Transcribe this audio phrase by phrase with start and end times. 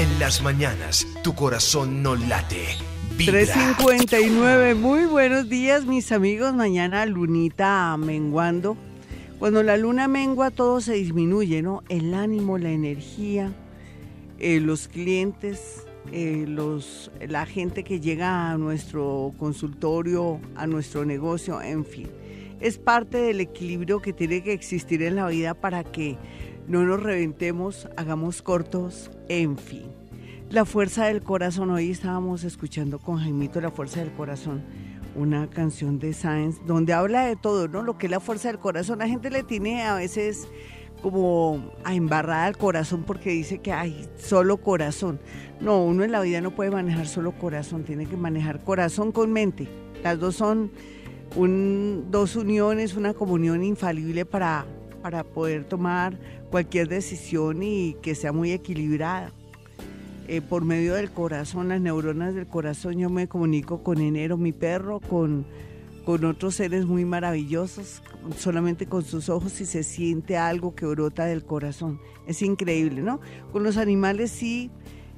[0.00, 2.64] En las mañanas, tu corazón no late.
[3.18, 3.32] Vibra.
[3.32, 6.54] 359, muy buenos días mis amigos.
[6.54, 8.78] Mañana lunita menguando.
[9.38, 11.82] Cuando la luna mengua todo se disminuye, ¿no?
[11.90, 13.52] El ánimo, la energía,
[14.38, 21.60] eh, los clientes, eh, los, la gente que llega a nuestro consultorio, a nuestro negocio,
[21.60, 22.08] en fin.
[22.58, 26.16] Es parte del equilibrio que tiene que existir en la vida para que
[26.70, 29.86] no nos reventemos, hagamos cortos, en fin.
[30.50, 34.62] La fuerza del corazón, hoy estábamos escuchando con Jaimito La fuerza del corazón,
[35.16, 37.82] una canción de Science donde habla de todo, ¿no?
[37.82, 39.00] Lo que es la fuerza del corazón.
[39.00, 40.46] La gente le tiene a veces
[41.02, 45.18] como a embarrada el corazón porque dice que hay solo corazón.
[45.60, 49.32] No, uno en la vida no puede manejar solo corazón, tiene que manejar corazón con
[49.32, 49.66] mente.
[50.04, 50.70] Las dos son
[52.12, 54.66] dos uniones, una comunión infalible para,
[55.02, 56.16] para poder tomar
[56.50, 59.32] cualquier decisión y que sea muy equilibrada.
[60.28, 64.52] Eh, por medio del corazón, las neuronas del corazón, yo me comunico con Enero, mi
[64.52, 65.44] perro, con,
[66.04, 68.02] con otros seres muy maravillosos,
[68.36, 72.00] solamente con sus ojos y se siente algo que brota del corazón.
[72.26, 73.20] Es increíble, ¿no?
[73.52, 74.70] Con los animales sí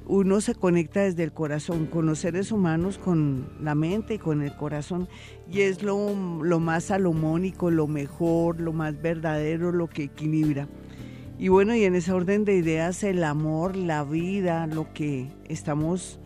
[0.05, 4.41] uno se conecta desde el corazón, con los seres humanos, con la mente y con
[4.41, 5.07] el corazón,
[5.49, 10.67] y es lo, lo más salomónico, lo mejor, lo más verdadero, lo que equilibra.
[11.43, 16.17] Y bueno, y en ese orden de ideas, el amor, la vida, lo que estamos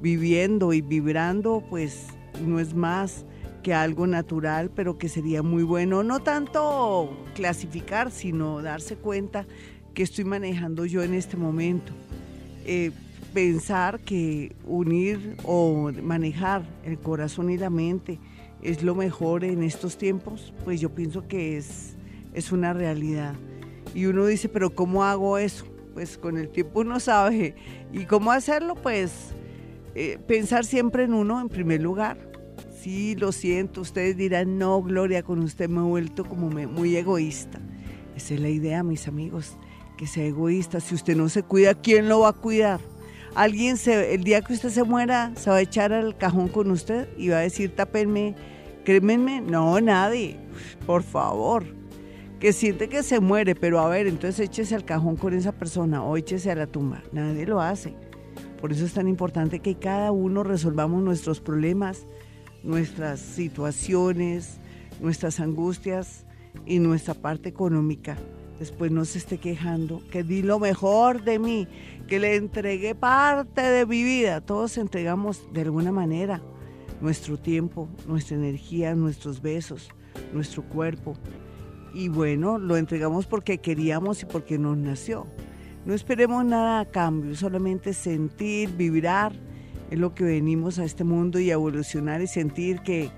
[0.00, 2.06] viviendo y vibrando, pues
[2.46, 3.24] no es más
[3.64, 9.44] que algo natural, pero que sería muy bueno, no tanto clasificar, sino darse cuenta
[9.92, 11.92] que estoy manejando yo en este momento.
[12.64, 12.92] Eh,
[13.34, 18.20] pensar que unir o manejar el corazón y la mente
[18.62, 21.96] es lo mejor en estos tiempos, pues yo pienso que es,
[22.34, 23.34] es una realidad.
[23.94, 25.66] Y uno dice, pero ¿cómo hago eso?
[25.94, 27.54] Pues con el tiempo uno sabe.
[27.92, 28.74] ¿Y cómo hacerlo?
[28.74, 29.12] Pues
[29.94, 32.30] eh, pensar siempre en uno en primer lugar.
[32.80, 37.60] Sí, lo siento, ustedes dirán, no, Gloria, con usted me he vuelto como muy egoísta.
[38.16, 39.58] Esa es la idea, mis amigos,
[39.98, 40.80] que sea egoísta.
[40.80, 42.80] Si usted no se cuida, ¿quién lo va a cuidar?
[43.34, 46.70] alguien se, el día que usted se muera se va a echar al cajón con
[46.70, 48.34] usted y va a decir tápenme,
[48.84, 50.36] crémenme, no, nadie,
[50.86, 51.79] por favor.
[52.40, 56.02] Que siente que se muere, pero a ver, entonces échese al cajón con esa persona
[56.02, 57.02] o échese a la tumba.
[57.12, 57.94] Nadie lo hace.
[58.62, 62.06] Por eso es tan importante que cada uno resolvamos nuestros problemas,
[62.62, 64.58] nuestras situaciones,
[65.02, 66.24] nuestras angustias
[66.64, 68.16] y nuestra parte económica.
[68.58, 71.68] Después no se esté quejando, que di lo mejor de mí,
[72.08, 74.40] que le entregué parte de mi vida.
[74.40, 76.40] Todos entregamos de alguna manera
[77.02, 79.90] nuestro tiempo, nuestra energía, nuestros besos,
[80.32, 81.14] nuestro cuerpo.
[81.92, 85.26] Y bueno, lo entregamos porque queríamos y porque nos nació.
[85.84, 89.32] No esperemos nada a cambio, solamente sentir, vibrar
[89.90, 93.10] en lo que venimos a este mundo y evolucionar y sentir que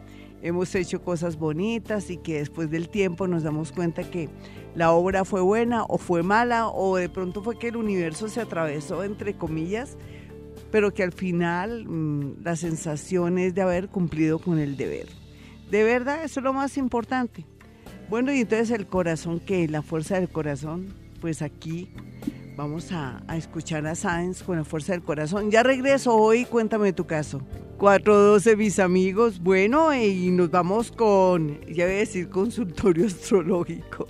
[0.43, 4.29] hemos hecho cosas bonitas y que después del tiempo nos damos cuenta que
[4.75, 8.41] la obra fue buena o fue mala o de pronto fue que el universo se
[8.41, 9.97] atravesó entre comillas,
[10.71, 15.09] pero que al final mm, la sensación es de haber cumplido con el deber.
[15.71, 17.47] De verdad, eso es lo más importante.
[18.13, 20.93] Bueno, y entonces el corazón, que la fuerza del corazón,
[21.23, 21.89] pues aquí
[22.59, 25.51] vamos a, escuchar a Sáenz con la fuerza del corazón.
[25.51, 27.41] Ya regreso hoy, cuéntame tu caso.
[27.79, 29.41] 412, mis amigos.
[29.41, 34.07] Bueno, y nos vamos con, ya voy a decir, consultorio astrológico.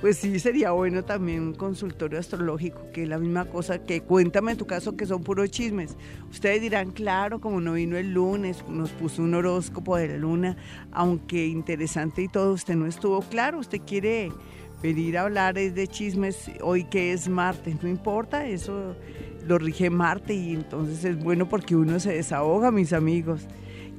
[0.00, 4.52] Pues sí, sería bueno también un consultorio astrológico, que es la misma cosa que cuéntame
[4.52, 5.96] en tu caso que son puros chismes.
[6.30, 10.56] Ustedes dirán, claro, como no vino el lunes, nos puso un horóscopo de la luna,
[10.92, 14.32] aunque interesante y todo, usted no estuvo claro, usted quiere
[14.82, 18.96] venir a hablar de chismes hoy que es martes, no importa, eso
[19.46, 23.46] lo rige Marte y entonces es bueno porque uno se desahoga, mis amigos.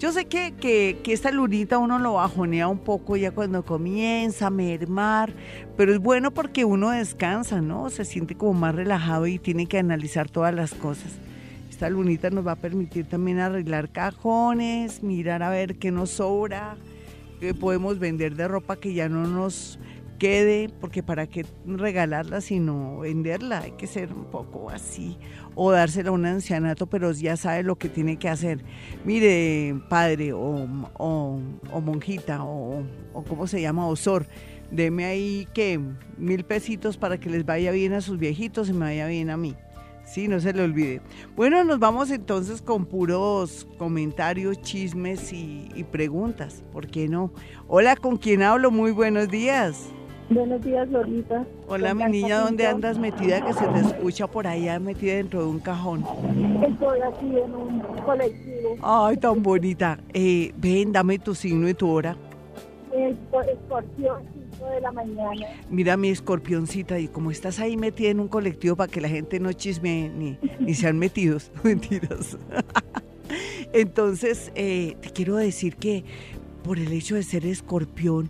[0.01, 4.49] Yo sé que, que, esta lunita uno lo bajonea un poco ya cuando comienza a
[4.49, 5.31] mermar,
[5.77, 7.87] pero es bueno porque uno descansa, ¿no?
[7.91, 11.11] Se siente como más relajado y tiene que analizar todas las cosas.
[11.69, 16.77] Esta lunita nos va a permitir también arreglar cajones, mirar a ver qué nos sobra,
[17.39, 19.77] qué podemos vender de ropa que ya no nos
[20.17, 25.19] quede, porque para qué regalarla sino venderla, hay que ser un poco así,
[25.55, 28.63] o dársela a un ancianato, pero ya sabe lo que tiene que hacer.
[29.05, 30.67] Mire, padre o,
[30.97, 31.39] o,
[31.81, 32.83] monjita o,
[33.13, 34.27] o cómo se llama, osor,
[34.71, 35.79] deme ahí que
[36.17, 39.37] mil pesitos para que les vaya bien a sus viejitos y me vaya bien a
[39.37, 39.55] mí.
[40.05, 41.01] Sí, no se le olvide.
[41.37, 46.63] Bueno, nos vamos entonces con puros comentarios, chismes y, y preguntas.
[46.73, 47.31] ¿Por qué no?
[47.67, 48.71] Hola, ¿con quién hablo?
[48.71, 49.87] Muy buenos días.
[50.31, 51.45] Buenos días, Lolita.
[51.67, 55.47] Hola, mi niña, ¿dónde andas metida que se te escucha por allá metida dentro de
[55.47, 56.05] un cajón?
[56.65, 58.77] Estoy aquí en un colectivo.
[58.81, 59.99] Ay, tan bonita.
[60.13, 62.15] Eh, ven, dame tu signo y tu hora.
[62.93, 64.23] Escorpión,
[64.53, 65.47] 5 de la mañana.
[65.69, 69.37] Mira mi escorpioncita, y como estás ahí metida en un colectivo para que la gente
[69.41, 72.37] no chisme ni, ni sean metidos, mentiras.
[73.73, 76.05] Entonces, eh, te quiero decir que
[76.63, 78.29] por el hecho de ser escorpión,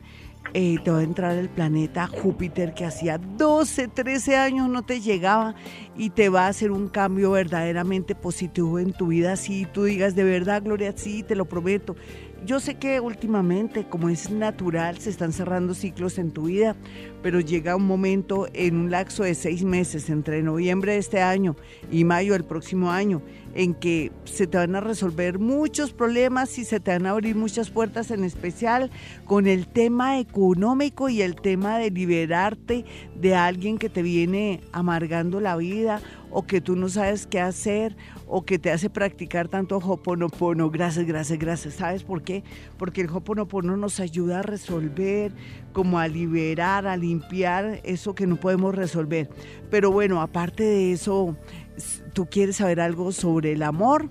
[0.53, 4.99] eh, te va a entrar el planeta Júpiter que hacía 12, 13 años no te
[4.99, 5.55] llegaba
[5.95, 9.35] y te va a hacer un cambio verdaderamente positivo en tu vida.
[9.37, 11.95] Si tú digas de verdad, Gloria, sí, te lo prometo.
[12.43, 16.75] Yo sé que últimamente, como es natural, se están cerrando ciclos en tu vida,
[17.21, 21.55] pero llega un momento en un lapso de seis meses, entre noviembre de este año
[21.91, 23.21] y mayo del próximo año,
[23.53, 27.35] en que se te van a resolver muchos problemas y se te van a abrir
[27.35, 28.91] muchas puertas, en especial
[29.25, 35.39] con el tema económico y el tema de liberarte de alguien que te viene amargando
[35.39, 36.01] la vida
[36.31, 37.95] o que tú no sabes qué hacer
[38.25, 40.69] o que te hace practicar tanto Hoponopono.
[40.69, 41.73] Gracias, gracias, gracias.
[41.75, 42.43] ¿Sabes por qué?
[42.77, 45.33] Porque el Hoponopono nos ayuda a resolver,
[45.73, 49.29] como a liberar, a limpiar eso que no podemos resolver.
[49.69, 51.35] Pero bueno, aparte de eso,
[52.13, 54.09] ¿tú quieres saber algo sobre el amor?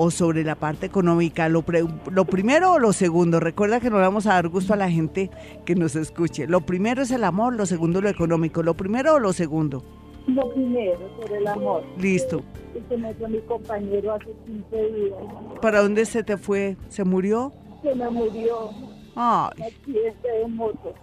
[0.00, 1.64] o sobre la parte económica, lo,
[2.12, 3.40] lo, primero o lo segundo.
[3.40, 5.28] Recuerda que no vamos a dar gusto a la gente
[5.64, 6.46] que nos escuche.
[6.46, 8.62] Lo primero es el amor, lo segundo lo económico.
[8.62, 9.82] ¿Lo primero o lo segundo?
[10.28, 11.82] Lo primero, sobre el amor.
[11.98, 12.44] Listo.
[12.88, 15.18] Se me fue mi compañero hace 15 días.
[15.60, 16.76] ¿Para dónde se te fue?
[16.88, 17.52] ¿Se murió?
[17.82, 18.70] Se me murió.
[19.16, 19.62] Ay.
[19.62, 20.94] Accidente de moto.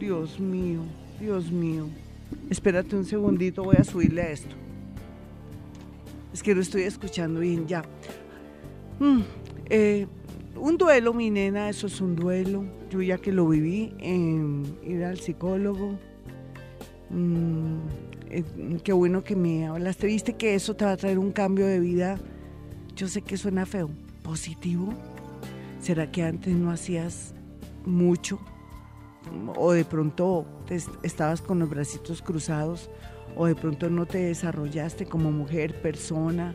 [0.00, 0.80] Dios mío,
[1.20, 1.86] Dios mío.
[2.50, 4.56] Espérate un segundito, voy a subirle a esto.
[6.32, 7.82] Es que lo estoy escuchando bien ya.
[8.98, 9.20] Mm,
[9.68, 10.06] eh,
[10.56, 12.64] un duelo, mi nena, eso es un duelo.
[12.90, 15.98] Yo ya que lo viví, en ir al psicólogo.
[17.10, 17.78] Mm,
[18.30, 18.44] eh,
[18.82, 20.06] qué bueno que me hablaste.
[20.06, 22.18] ¿Viste que eso te va a traer un cambio de vida?
[22.96, 23.90] Yo sé que suena feo.
[24.22, 24.94] ¿Positivo?
[25.80, 27.34] ¿Será que antes no hacías
[27.84, 28.38] mucho?
[29.56, 30.46] ¿O de pronto
[31.02, 32.88] estabas con los bracitos cruzados?
[33.36, 36.54] ¿O de pronto no te desarrollaste como mujer, persona?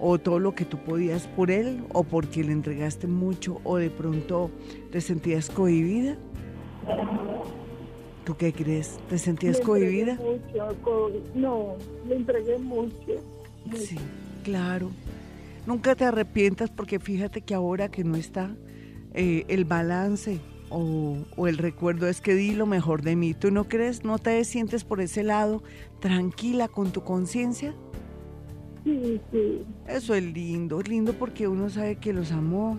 [0.00, 1.84] ¿O todo lo que tú podías por él?
[1.92, 3.60] ¿O porque le entregaste mucho?
[3.64, 4.50] ¿O de pronto
[4.90, 6.16] te sentías cohibida?
[8.24, 8.98] ¿Tú qué crees?
[9.08, 10.14] ¿Te sentías cohibida?
[10.14, 11.76] Mucho, no,
[12.08, 12.94] le entregué mucho,
[13.74, 13.96] Sí,
[14.42, 14.90] claro.
[15.66, 18.56] Nunca te arrepientas porque fíjate que ahora que no está
[19.12, 23.34] eh, el balance o, o, el recuerdo es que di lo mejor de mí.
[23.34, 24.04] ¿Tú no crees?
[24.04, 25.62] ¿No te sientes por ese lado
[26.00, 27.74] tranquila con tu conciencia?
[28.84, 29.64] Sí, sí.
[29.86, 32.78] Eso es lindo, es lindo porque uno sabe que los amó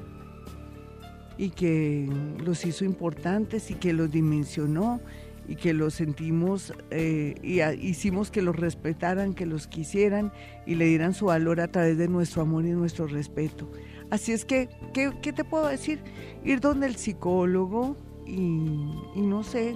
[1.37, 2.09] y que
[2.43, 4.99] los hizo importantes y que los dimensionó
[5.47, 10.31] y que los sentimos eh, y hicimos que los respetaran, que los quisieran
[10.65, 13.69] y le dieran su valor a través de nuestro amor y nuestro respeto.
[14.11, 15.99] Así es que, ¿qué, te puedo decir?
[16.43, 17.95] Ir donde el psicólogo
[18.27, 19.75] y, no sé,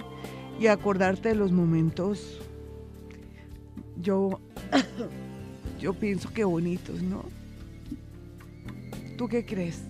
[0.60, 2.42] y acordarte de los momentos,
[3.98, 4.38] yo,
[5.80, 7.24] yo pienso que bonitos, ¿no?
[9.16, 9.84] ¿Tú qué crees?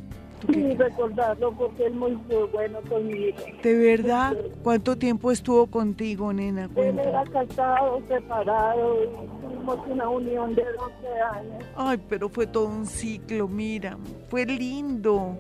[0.47, 2.19] Sí, recordarlo porque es muy,
[2.53, 3.39] bueno conmigo.
[3.63, 4.37] ¿De verdad?
[4.63, 6.69] ¿Cuánto tiempo estuvo contigo, nena?
[6.77, 8.97] Él era casado, separado,
[9.41, 11.65] tuvimos una unión de 12 años.
[11.77, 13.97] Ay, pero fue todo un ciclo, mira,
[14.29, 15.39] fue lindo.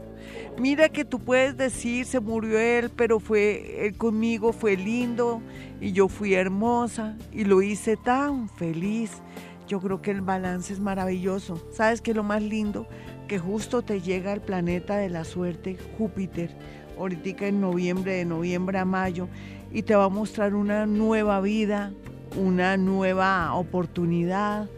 [0.59, 5.40] Mira que tú puedes decir, se murió él, pero fue él conmigo, fue lindo,
[5.80, 9.23] y yo fui hermosa, y lo hice tan feliz.
[9.68, 11.61] Yo creo que el balance es maravilloso.
[11.73, 12.87] ¿Sabes qué es lo más lindo?
[13.26, 16.50] Que justo te llega el planeta de la suerte, Júpiter,
[16.99, 19.28] ahorita en noviembre, de noviembre a mayo,
[19.73, 21.92] y te va a mostrar una nueva vida,
[22.37, 24.68] una nueva oportunidad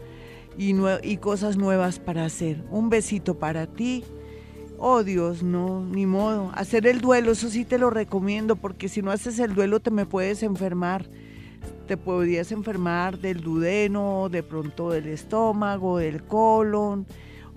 [0.57, 2.63] y, cosas nuevas para hacer.
[2.69, 4.03] Un besito para ti.
[4.77, 6.51] Oh Dios, no, ni modo.
[6.53, 9.91] Hacer el duelo, eso sí te lo recomiendo, porque si no haces el duelo te
[9.91, 11.05] me puedes enfermar.
[11.87, 17.05] Te podrías enfermar del dudeno, de pronto del estómago, del colon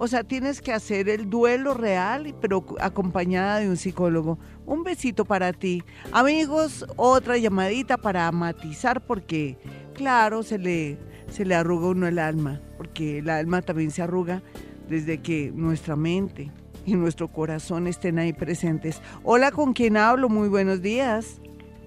[0.02, 4.36] o sea, tienes que hacer el duelo real, pero acompañada de un psicólogo.
[4.66, 5.84] Un besito para ti.
[6.10, 9.56] Amigos, otra llamadita para matizar porque,
[9.94, 14.42] claro, se le, se le arruga uno el alma, porque el alma también se arruga
[14.88, 16.50] desde que nuestra mente
[16.84, 19.00] y nuestro corazón estén ahí presentes.
[19.22, 20.28] Hola, ¿con quién hablo?
[20.28, 21.40] Muy buenos días.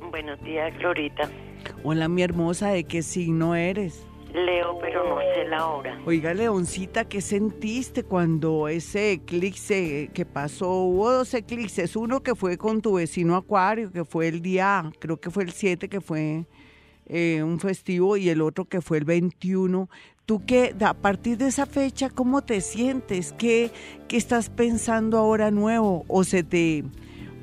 [0.10, 1.30] Buenos días, Florita.
[1.84, 4.06] Hola, mi hermosa, ¿de qué signo eres?
[4.36, 6.00] Leo, pero no sé la hora.
[6.06, 10.72] Oiga, Leoncita, ¿qué sentiste cuando ese eclipse que pasó?
[10.72, 15.18] Hubo dos eclipses, uno que fue con tu vecino Acuario, que fue el día, creo
[15.18, 16.46] que fue el 7, que fue
[17.08, 19.90] eh, un festivo, y el otro que fue el 21.
[20.26, 23.32] ¿Tú qué, a partir de esa fecha, cómo te sientes?
[23.34, 23.72] ¿Qué,
[24.08, 26.04] qué estás pensando ahora nuevo?
[26.08, 26.84] ¿O se te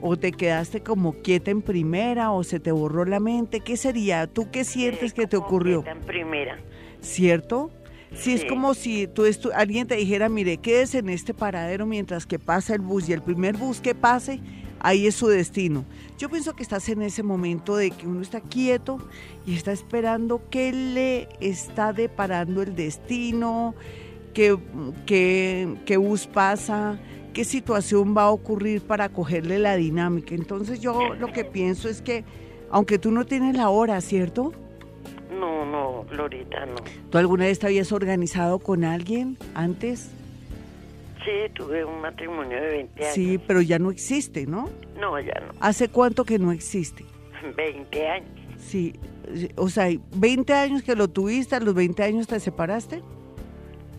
[0.04, 3.60] o te quedaste como quieta en primera o se te borró la mente?
[3.60, 4.26] ¿Qué sería?
[4.26, 5.84] ¿Tú qué sientes que te ocurrió?
[5.86, 6.58] en primera.
[7.02, 7.70] ¿Cierto?
[8.14, 12.38] Si es como si tú alguien te dijera, mire, quédese en este paradero mientras que
[12.38, 14.40] pasa el bus y el primer bus que pase,
[14.80, 15.84] ahí es su destino.
[16.18, 18.98] Yo pienso que estás en ese momento de que uno está quieto
[19.46, 23.74] y está esperando qué le está deparando el destino,
[24.34, 24.58] qué,
[25.06, 26.98] qué, qué bus pasa,
[27.32, 30.34] qué situación va a ocurrir para cogerle la dinámica.
[30.34, 32.24] Entonces yo lo que pienso es que,
[32.70, 34.52] aunque tú no tienes la hora, ¿cierto?
[35.38, 36.76] No, no, Lorita, no.
[37.10, 40.10] ¿Tú alguna vez te habías organizado con alguien antes?
[41.24, 43.14] Sí, tuve un matrimonio de 20 años.
[43.14, 44.68] Sí, pero ya no existe, ¿no?
[44.98, 45.52] No, ya no.
[45.60, 47.04] ¿Hace cuánto que no existe?
[47.56, 48.30] 20 años.
[48.58, 48.94] Sí,
[49.56, 53.02] o sea, 20 años que lo tuviste, a los 20 años te separaste.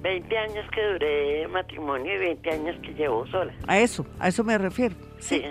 [0.02, 3.54] 20 años que duré matrimonio y 20 años que llevo sola.
[3.68, 4.96] A eso, a eso me refiero.
[5.20, 5.42] Sí.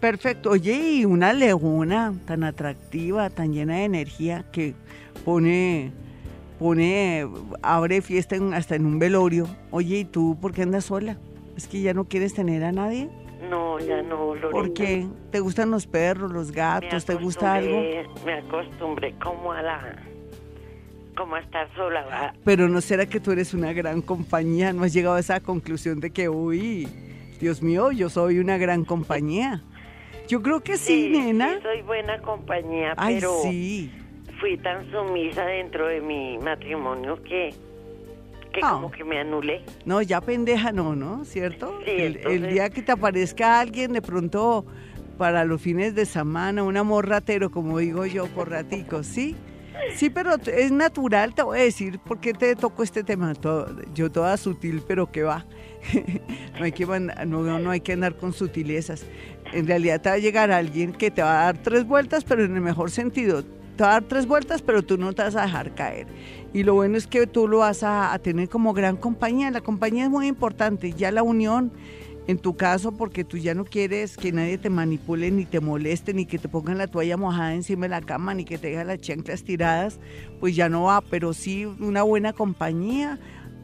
[0.00, 0.50] Perfecto.
[0.50, 4.74] Oye, y una leona tan atractiva, tan llena de energía que
[5.26, 5.92] pone,
[6.58, 7.26] pone,
[7.60, 9.48] abre fiesta hasta en un velorio.
[9.72, 11.18] Oye, ¿y tú por qué andas sola?
[11.56, 13.10] ¿Es que ya no quieres tener a nadie?
[13.50, 14.50] No, ya no, Lorena.
[14.50, 15.06] ¿Por qué?
[15.32, 17.04] ¿Te gustan los perros, los gatos?
[17.04, 17.82] ¿Te gusta algo?
[18.24, 19.96] Me acostumbré como a la
[21.16, 22.34] como estar sola.
[22.44, 25.98] Pero no será que tú eres una gran compañía, no has llegado a esa conclusión
[25.98, 26.86] de que, uy,
[27.40, 29.62] Dios mío, yo soy una gran compañía.
[30.28, 31.54] Yo creo que sí, nena.
[31.54, 33.90] Sí, soy buena compañía, Ay, pero sí.
[34.40, 37.54] Fui tan sumisa dentro de mi matrimonio que,
[38.52, 38.72] que Ah.
[38.72, 39.62] como que me anulé.
[39.84, 41.24] No, ya pendeja no, ¿no?
[41.24, 41.78] ¿Cierto?
[41.84, 44.64] Sí, el, el día que te aparezca alguien, de pronto,
[45.18, 49.34] para los fines de semana, un amor ratero, como digo yo, por raticos, ¿sí?
[49.94, 53.34] Sí, pero es natural, te voy a decir, ¿por qué te toco este tema?
[53.34, 55.44] Todo- yo toda sutil, pero que va.
[56.58, 59.06] no, hay que manda- no, no, no hay que andar con sutilezas.
[59.52, 62.42] En realidad te va a llegar alguien que te va a dar tres vueltas, pero
[62.44, 63.44] en el mejor sentido.
[63.76, 66.06] Te va a dar tres vueltas, pero tú no te vas a dejar caer.
[66.54, 69.50] Y lo bueno es que tú lo vas a, a tener como gran compañía.
[69.50, 70.92] La compañía es muy importante.
[70.92, 71.70] Ya la unión,
[72.26, 76.14] en tu caso, porque tú ya no quieres que nadie te manipule, ni te moleste,
[76.14, 78.86] ni que te pongan la toalla mojada encima de la cama, ni que te dejen
[78.86, 80.00] las chanclas tiradas,
[80.40, 81.02] pues ya no va.
[81.02, 83.20] Pero sí una buena compañía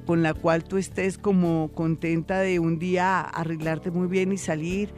[0.06, 4.92] con la cual tú estés como contenta de un día arreglarte muy bien y salir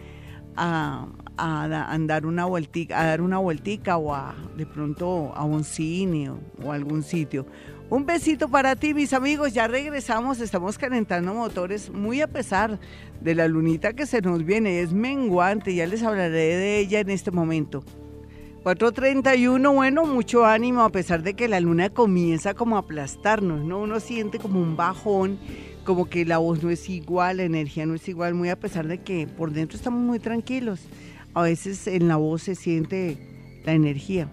[0.57, 1.07] a,
[1.37, 5.65] a da- andar una vueltica, a dar una vueltica o a de pronto a un
[5.65, 7.47] cine o, o algún sitio.
[7.91, 9.53] Un besito para ti, mis amigos.
[9.53, 12.81] Ya regresamos, estamos calentando motores muy a pesar
[13.21, 14.81] de la lunita que se nos viene.
[14.81, 17.85] Es menguante, ya les hablaré de ella en este momento.
[18.65, 23.81] 431, bueno, mucho ánimo a pesar de que la luna comienza como a aplastarnos, ¿no?
[23.81, 25.39] Uno siente como un bajón,
[25.85, 28.89] como que la voz no es igual, la energía no es igual, muy a pesar
[28.89, 30.81] de que por dentro estamos muy tranquilos.
[31.35, 33.19] A veces en la voz se siente
[33.65, 34.29] la energía.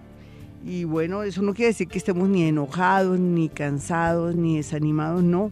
[0.64, 5.50] Y bueno, eso no quiere decir que estemos ni enojados, ni cansados, ni desanimados, no.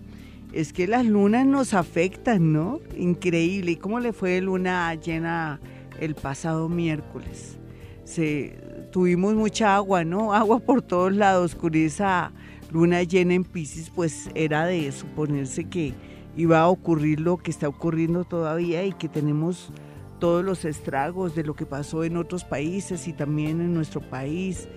[0.52, 2.80] Es que las lunas nos afectan, ¿no?
[2.96, 3.72] Increíble.
[3.72, 5.60] ¿Y cómo le fue luna llena
[5.98, 7.58] el pasado miércoles?
[8.04, 8.56] Se,
[8.92, 10.32] tuvimos mucha agua, ¿no?
[10.32, 11.56] Agua por todos lados.
[11.56, 12.32] Con esa
[12.70, 15.94] luna llena en Pisces, pues era de suponerse que
[16.36, 19.70] iba a ocurrir lo que está ocurriendo todavía y que tenemos
[20.20, 24.68] todos los estragos de lo que pasó en otros países y también en nuestro país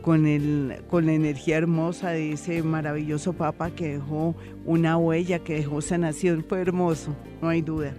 [0.00, 4.34] con, el, con la energía hermosa de ese maravilloso Papa que dejó
[4.64, 6.44] una huella, que dejó sanación.
[6.48, 7.92] Fue hermoso, no hay duda.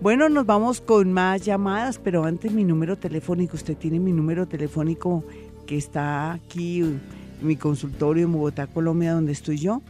[0.00, 4.46] Bueno, nos vamos con más llamadas, pero antes mi número telefónico, usted tiene mi número
[4.46, 5.24] telefónico
[5.66, 7.00] que está aquí en
[7.42, 9.82] mi consultorio en Bogotá, Colombia, donde estoy yo.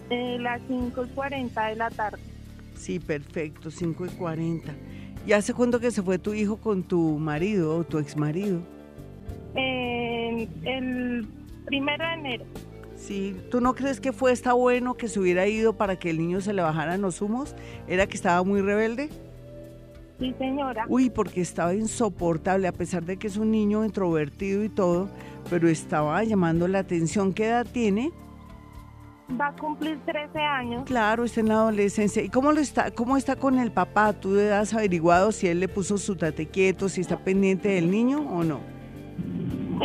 [0.10, 2.20] eh, las 5 y 40 de la tarde.
[2.76, 4.74] Sí, perfecto, 5 y 40.
[5.26, 8.60] ¿Y hace cuánto que se fue tu hijo con tu marido o tu ex marido?
[9.56, 11.28] Eh, el
[11.66, 12.46] primero de enero.
[12.96, 16.18] Sí, ¿tú no crees que fue esta bueno que se hubiera ido para que el
[16.18, 17.56] niño se le bajaran los humos?
[17.88, 19.10] ¿Era que estaba muy rebelde?
[20.20, 20.86] Sí, señora.
[20.88, 25.10] Uy, porque estaba insoportable, a pesar de que es un niño introvertido y todo,
[25.50, 27.34] pero estaba llamando la atención.
[27.34, 28.12] ¿Qué edad tiene?
[29.40, 30.84] Va a cumplir 13 años.
[30.86, 32.22] Claro, está en la adolescencia.
[32.22, 34.14] ¿Y cómo, lo está, cómo está con el papá?
[34.14, 38.20] ¿Tú has averiguado si él le puso su tate quieto, si está pendiente del niño
[38.20, 38.60] o no?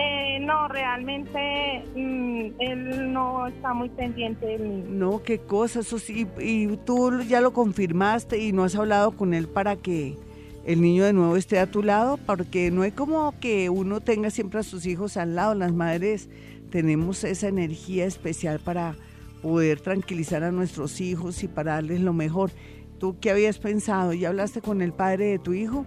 [0.00, 4.86] Eh, no, realmente mm, él no está muy pendiente del niño.
[4.90, 6.26] No, qué cosa, eso sí.
[6.38, 10.16] Y tú ya lo confirmaste y no has hablado con él para que
[10.64, 14.30] el niño de nuevo esté a tu lado, porque no es como que uno tenga
[14.30, 15.54] siempre a sus hijos al lado.
[15.54, 16.28] Las madres
[16.70, 18.94] tenemos esa energía especial para
[19.42, 22.50] poder tranquilizar a nuestros hijos y para darles lo mejor.
[22.98, 24.12] ¿Tú qué habías pensado?
[24.12, 25.86] ¿Ya hablaste con el padre de tu hijo?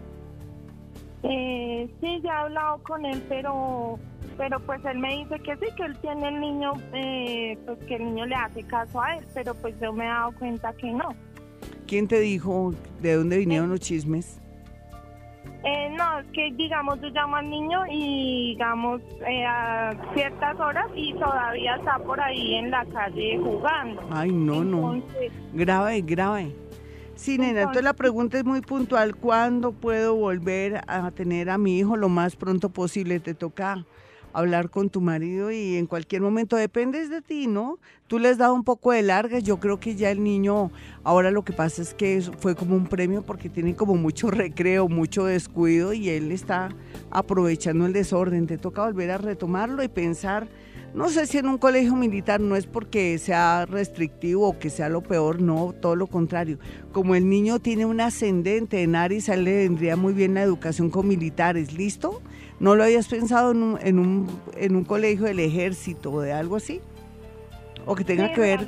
[1.24, 4.00] Eh, sí, ya he hablado con él, pero
[4.38, 7.96] pero pues él me dice que sí, que él tiene el niño, eh, pues que
[7.96, 10.92] el niño le hace caso a él, pero pues yo me he dado cuenta que
[10.92, 11.10] no.
[11.86, 14.42] ¿Quién te dijo de dónde vinieron los chismes?
[15.64, 20.88] Eh, no, es que digamos yo llamo al niño y digamos eh, a ciertas horas
[20.96, 24.02] y todavía está por ahí en la calle jugando.
[24.10, 25.04] Ay, no, no.
[25.54, 26.56] Grave, grave.
[27.22, 29.16] Sí, nena, entonces la pregunta es muy puntual.
[29.16, 33.20] ¿Cuándo puedo volver a tener a mi hijo lo más pronto posible?
[33.20, 33.86] Te toca
[34.34, 37.78] hablar con tu marido y en cualquier momento dependes de ti, ¿no?
[38.08, 40.72] Tú le has dado un poco de larga, yo creo que ya el niño,
[41.04, 44.90] ahora lo que pasa es que fue como un premio porque tiene como mucho recreo,
[44.90, 46.70] mucho descuido y él está
[47.12, 48.48] aprovechando el desorden.
[48.48, 50.48] Te toca volver a retomarlo y pensar,
[50.94, 54.90] no sé si en un colegio militar no es porque sea restrictivo o que sea
[54.90, 56.60] lo peor, no, todo lo contrario.
[56.92, 60.44] Como el niño tiene un ascendente en Aries, a él le vendría muy bien la
[60.44, 62.22] educación con militares, ¿listo?
[62.60, 66.34] ¿No lo habías pensado en un, en un, en un colegio del ejército o de
[66.34, 66.82] algo así?
[67.86, 68.68] O que tenga sí, que ver,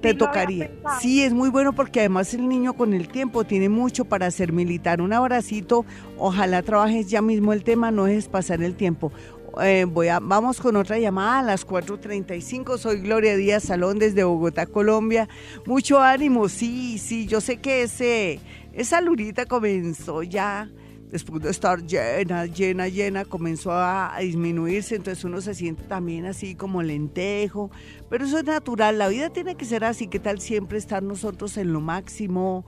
[0.00, 0.70] te sí tocaría.
[1.00, 4.52] Sí, es muy bueno porque además el niño con el tiempo tiene mucho para ser
[4.52, 5.00] militar.
[5.00, 5.84] Un abracito,
[6.18, 9.12] ojalá trabajes ya mismo el tema, no dejes pasar el tiempo.
[9.62, 12.78] Eh, voy a, vamos con otra llamada a las 4.35.
[12.78, 15.28] Soy Gloria Díaz Salón desde Bogotá, Colombia.
[15.66, 18.40] Mucho ánimo, sí, sí, yo sé que ese,
[18.72, 20.70] esa lurita comenzó ya
[21.10, 26.24] después de estar llena, llena, llena, comenzó a, a disminuirse, entonces uno se siente también
[26.24, 27.72] así como lentejo,
[28.08, 31.56] pero eso es natural, la vida tiene que ser así, ¿qué tal siempre estar nosotros
[31.56, 32.64] en lo máximo,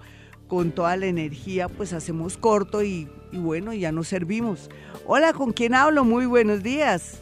[0.49, 4.71] con toda la energía, pues hacemos corto y, y bueno, ya nos servimos.
[5.07, 6.05] Hola, ¿con quién hablo?
[6.05, 7.21] Muy buenos días.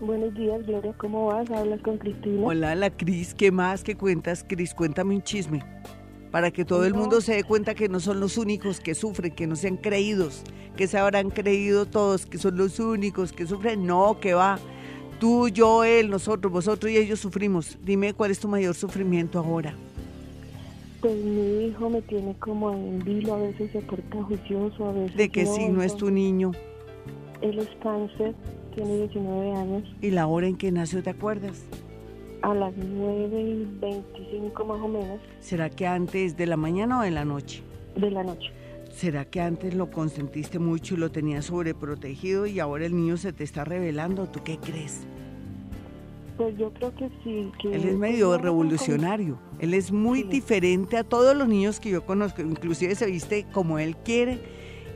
[0.00, 1.50] Buenos días, Gloria, ¿cómo vas?
[1.50, 2.40] Hablas con Cristina.
[2.46, 4.72] Hola, la Cris, ¿qué más que cuentas, Cris?
[4.72, 5.64] Cuéntame un chisme.
[6.30, 9.34] Para que todo el mundo se dé cuenta que no son los únicos que sufren,
[9.34, 10.44] que no sean creídos,
[10.76, 13.86] que se habrán creído todos, que son los únicos que sufren.
[13.86, 14.58] No, que va.
[15.18, 17.78] Tú, yo, él, nosotros, vosotros y ellos sufrimos.
[17.82, 19.74] Dime cuál es tu mayor sufrimiento ahora.
[21.00, 25.16] Pues mi hijo me tiene como en vilo, a veces se porta juicioso, a veces
[25.16, 26.52] ¿De qué no, signo es tu niño?
[27.40, 28.34] Él es cáncer,
[28.74, 31.62] tiene 19 años, ¿Y la hora en que nació, te acuerdas?
[32.42, 37.02] a las 9 y 25 más o menos ¿Será que antes de la mañana o
[37.02, 37.62] de la noche?
[37.96, 38.52] de la noche.
[38.92, 43.32] ¿Será que antes lo consentiste mucho y lo tenías sobreprotegido y ahora el niño se
[43.32, 44.28] te está revelando?
[44.28, 45.00] ¿Tú qué crees?
[46.38, 47.52] Pues yo creo que sí.
[47.60, 49.38] Que Él es pues, medio revolucionario.
[49.58, 50.28] Él es muy Sí.
[50.28, 52.40] diferente a todos los niños que yo conozco.
[52.42, 54.40] Inclusive se viste como él quiere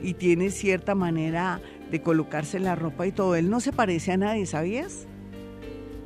[0.01, 3.35] y tiene cierta manera de colocarse la ropa y todo.
[3.35, 5.05] Él no se parece a nadie, ¿sabías?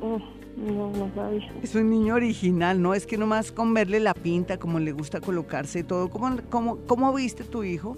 [0.00, 1.52] No, no sabía.
[1.62, 2.94] Es un niño original, ¿no?
[2.94, 6.10] Es que nomás con verle la pinta, como le gusta colocarse y todo.
[6.10, 7.96] ¿Cómo, cómo, cómo viste tu hijo?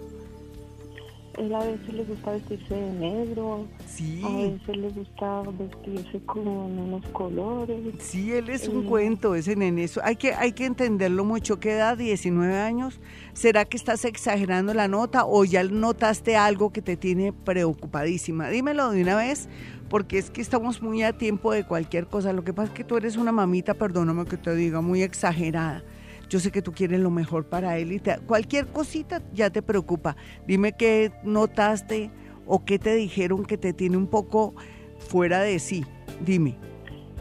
[1.40, 4.20] Él a veces le gusta vestirse de negro, Sí.
[4.22, 7.78] a veces le gusta vestirse con unos colores.
[7.98, 8.88] Sí, él es un Mm.
[8.88, 9.84] cuento, ese nene.
[9.84, 11.58] Eso hay que, hay que entenderlo mucho.
[11.58, 11.96] ¿Qué edad?
[11.96, 13.00] ¿19 años?
[13.32, 18.50] ¿Será que estás exagerando la nota o ya notaste algo que te tiene preocupadísima?
[18.50, 19.48] Dímelo de una vez,
[19.88, 22.34] porque es que estamos muy a tiempo de cualquier cosa.
[22.34, 25.82] Lo que pasa es que tú eres una mamita, perdóname que te diga, muy exagerada.
[26.30, 29.60] Yo sé que tú quieres lo mejor para él y te- cualquier cosita ya te
[29.62, 30.16] preocupa.
[30.46, 32.10] Dime qué notaste
[32.46, 34.54] o qué te dijeron que te tiene un poco
[34.98, 35.84] fuera de sí.
[36.24, 36.56] Dime.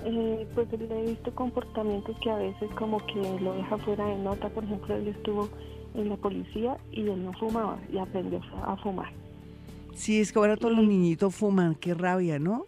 [0.05, 4.15] Eh, pues le he visto comportamientos que a veces como que lo deja fuera de
[4.17, 4.47] nota.
[4.49, 5.49] Por ejemplo, él estuvo
[5.95, 9.11] en la policía y él no fumaba y aprendió a fumar.
[9.95, 12.65] Sí, es que ahora todos los niñitos fuman, qué rabia, ¿no?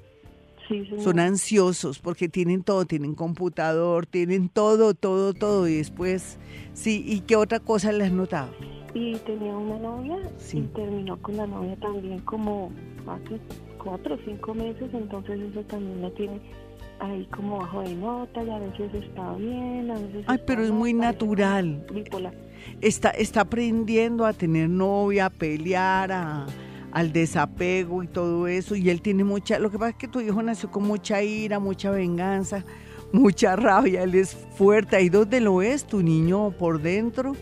[0.72, 0.88] Sí.
[1.04, 5.68] Son ansiosos porque tienen todo, tienen computador, tienen todo, todo, todo.
[5.68, 6.38] Y después,
[6.74, 8.52] sí, ¿y qué otra cosa le has notado?
[8.94, 10.60] Y tenía una novia Sí.
[10.60, 12.72] y terminó con la novia también como
[13.08, 13.40] hace
[13.84, 16.40] cuatro o cinco meses, entonces eso también lo tiene
[17.00, 20.72] ahí como bajo de nota y a veces está bien, a veces Ay, pero es
[20.72, 21.86] muy natural.
[21.94, 22.34] bipolar.
[22.80, 26.46] Está, está aprendiendo a tener novia, a pelear, a-
[26.92, 28.76] al desapego y todo eso.
[28.76, 31.60] Y él tiene mucha, lo que pasa es que tu hijo nació con mucha ira,
[31.60, 32.64] mucha venganza,
[33.12, 34.04] mucha rabia.
[34.04, 34.96] Él es fuerte.
[34.96, 37.34] Ahí donde lo es, tu niño por dentro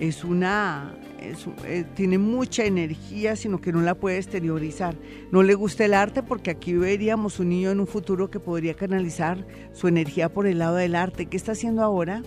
[0.00, 4.94] es una, es eh, tiene mucha energía, sino que no la puede exteriorizar.
[5.32, 8.74] No le gusta el arte porque aquí veríamos un niño en un futuro que podría
[8.74, 11.26] canalizar su energía por el lado del arte.
[11.26, 12.22] ¿Qué está haciendo ahora?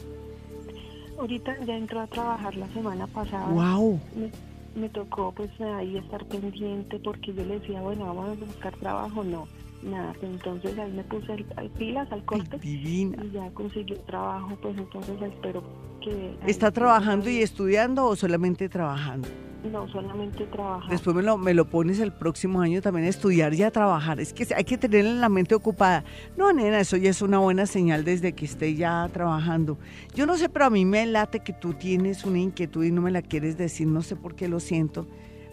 [1.18, 3.48] Ahorita ya entró a trabajar la semana pasada.
[3.48, 4.00] ¡Wow!
[4.16, 4.32] Me,
[4.76, 9.24] me tocó pues ahí estar pendiente porque yo le decía, bueno, vamos a buscar trabajo,
[9.24, 9.48] no,
[9.84, 13.24] nada, pues, entonces ahí me puse al, al pilas, al Ay, corte divina.
[13.24, 15.64] y ya consiguió trabajo, pues entonces espero
[16.02, 16.36] que...
[16.48, 19.28] ¿Está trabajando y estudiando o solamente trabajando?
[19.72, 20.90] No, solamente trabajar.
[20.90, 24.20] Después me lo, me lo pones el próximo año también a estudiar y a trabajar.
[24.20, 26.04] Es que hay que tener la mente ocupada.
[26.36, 29.78] No, nena, eso ya es una buena señal desde que esté ya trabajando.
[30.16, 33.04] Yo no sé, pero a mí me late que tú tienes una inquietud y no
[33.04, 33.86] me la quieres decir.
[33.86, 35.06] No sé por qué lo siento.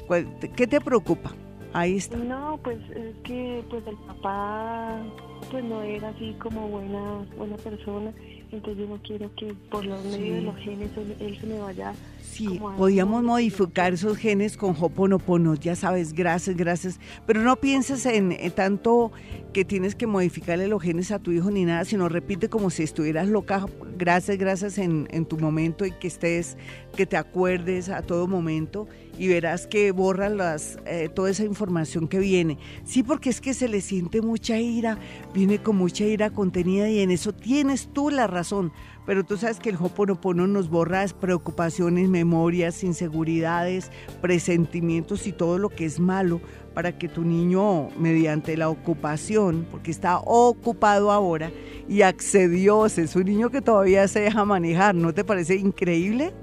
[0.07, 1.33] ¿Cuál- ¿Qué te preocupa?
[1.79, 2.17] Ahí está.
[2.17, 5.01] No, pues es que pues el papá
[5.49, 8.12] pues no era así como buena buena persona,
[8.51, 11.61] entonces yo no quiero que por los medios de los genes él, él se me
[11.61, 11.95] vaya
[12.31, 17.01] Sí, podíamos modificar esos genes con Hoponopono, ya sabes, gracias, gracias.
[17.27, 19.11] Pero no pienses en, en tanto
[19.53, 22.83] que tienes que modificarle los genes a tu hijo ni nada, sino repite como si
[22.83, 26.57] estuvieras loca, gracias, gracias en, en tu momento y que estés,
[26.95, 28.87] que te acuerdes a todo momento
[29.19, 32.59] y verás que borra las, eh, toda esa información que viene.
[32.85, 34.99] Sí, porque es que se le siente mucha ira,
[35.35, 38.73] viene con mucha ira contenida y en eso tienes tú la razón.
[39.09, 43.90] Pero tú sabes que el Hoponopono nos borra preocupaciones, memorias, inseguridades,
[44.21, 46.42] presentimientos y todo lo que es malo
[46.75, 51.51] para que tu niño, mediante la ocupación, porque está ocupado ahora
[51.88, 56.35] y accedió, es un niño que todavía se deja manejar, ¿no te parece increíble?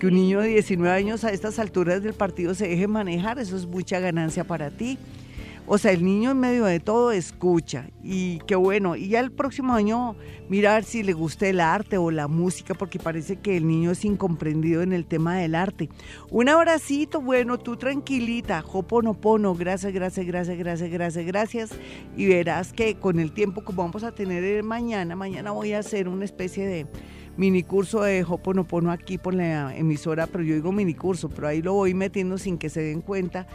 [0.00, 3.54] Que un niño de 19 años a estas alturas del partido se deje manejar, eso
[3.54, 4.98] es mucha ganancia para ti.
[5.66, 8.96] O sea, el niño en medio de todo escucha y qué bueno.
[8.96, 10.16] Y ya el próximo año
[10.48, 14.04] mirar si le gusta el arte o la música, porque parece que el niño es
[14.04, 15.88] incomprendido en el tema del arte.
[16.30, 21.70] Un abracito, bueno, tú tranquilita, Hoponopono, gracias, gracias, gracias, gracias, gracias, gracias.
[22.16, 25.78] Y verás que con el tiempo, como vamos a tener el mañana, mañana voy a
[25.78, 26.86] hacer una especie de
[27.36, 31.62] mini curso de Hoponopono aquí por la emisora, pero yo digo mini curso, pero ahí
[31.62, 33.46] lo voy metiendo sin que se den cuenta.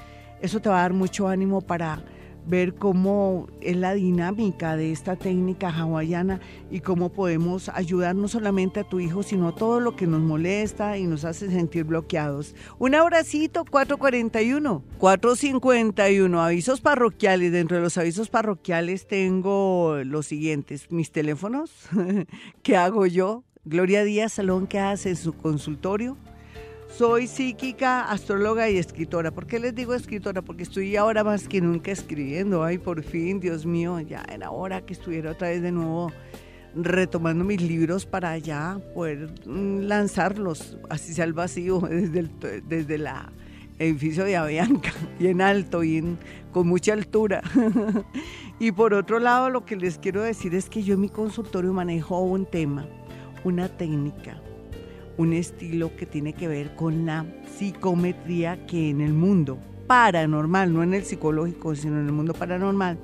[0.41, 2.03] Eso te va a dar mucho ánimo para
[2.47, 6.39] ver cómo es la dinámica de esta técnica hawaiana
[6.71, 10.21] y cómo podemos ayudar no solamente a tu hijo, sino a todo lo que nos
[10.21, 12.55] molesta y nos hace sentir bloqueados.
[12.79, 17.51] Un abracito, 441, 451, avisos parroquiales.
[17.51, 21.71] Dentro de los avisos parroquiales tengo los siguientes, mis teléfonos,
[22.63, 23.43] ¿qué hago yo?
[23.65, 26.15] Gloria Díaz Salón, ¿qué hace en su consultorio?
[26.97, 29.29] Soy psíquica, astróloga y escritora.
[29.29, 30.41] ¿Por qué les digo escritora?
[30.41, 32.63] Porque estoy ahora más que nunca escribiendo.
[32.63, 36.11] Ay, por fin, Dios mío, ya era hora que estuviera otra vez de nuevo
[36.73, 42.31] retomando mis libros para ya poder mm, lanzarlos, así sea al vacío, desde el
[42.67, 43.31] desde la
[43.77, 46.17] edificio de Avianca, bien alto, bien,
[46.51, 47.43] con mucha altura.
[48.59, 51.73] y por otro lado, lo que les quiero decir es que yo en mi consultorio
[51.73, 52.87] manejo un tema,
[53.43, 54.41] una técnica,
[55.17, 57.25] un estilo que tiene que ver con la
[57.57, 62.97] psicometría que en el mundo paranormal, no en el psicológico, sino en el mundo paranormal,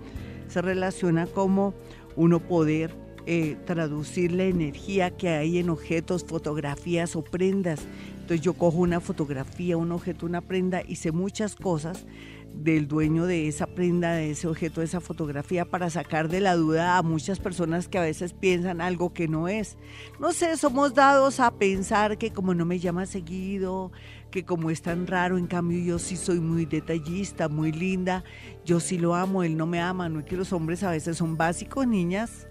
[0.48, 1.74] se relaciona como
[2.16, 2.94] uno poder
[3.26, 7.80] eh, traducir la energía que hay en objetos, fotografías o prendas.
[8.16, 12.06] Entonces yo cojo una fotografía, un objeto, una prenda y sé muchas cosas
[12.54, 16.56] del dueño de esa prenda, de ese objeto, de esa fotografía, para sacar de la
[16.56, 19.78] duda a muchas personas que a veces piensan algo que no es.
[20.20, 23.92] No sé, somos dados a pensar que como no me llama seguido,
[24.32, 28.24] que como es tan raro, en cambio yo sí soy muy detallista, muy linda,
[28.66, 31.18] yo sí lo amo, él no me ama, no es que los hombres a veces
[31.18, 32.48] son básicos, niñas.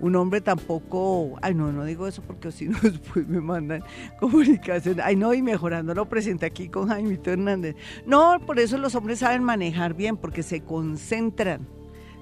[0.00, 3.84] Un hombre tampoco, ay no, no digo eso porque si no después me mandan
[4.18, 7.76] comunicación, ay no, y mejorando lo presenté aquí con Jaimito Hernández.
[8.06, 11.66] No, por eso los hombres saben manejar bien, porque se concentran,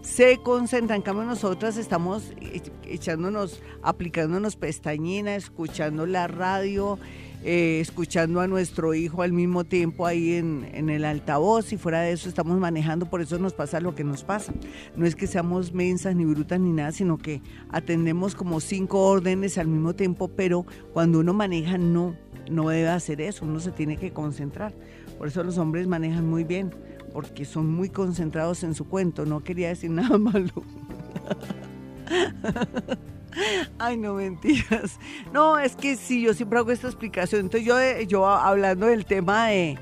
[0.02, 0.98] se concentran.
[0.98, 2.32] En cambio nosotras estamos
[2.84, 6.98] echándonos, aplicándonos pestañina, escuchando la radio,
[7.42, 12.02] eh, escuchando a nuestro hijo al mismo tiempo ahí en, en, el altavoz y fuera
[12.02, 14.52] de eso estamos manejando, por eso nos pasa lo que nos pasa.
[14.94, 19.56] No es que seamos mensas ni brutas ni nada, sino que atendemos como cinco órdenes
[19.56, 22.14] al mismo tiempo, pero cuando uno maneja no,
[22.50, 24.74] no debe hacer eso, uno se tiene que concentrar.
[25.16, 26.74] Por eso los hombres manejan muy bien,
[27.12, 30.52] porque son muy concentrados en su cuento, no quería decir nada malo.
[33.78, 34.98] Ay, no mentiras.
[35.32, 37.42] No, es que sí, yo siempre hago esta explicación.
[37.42, 39.78] Entonces yo, yo hablando del tema de,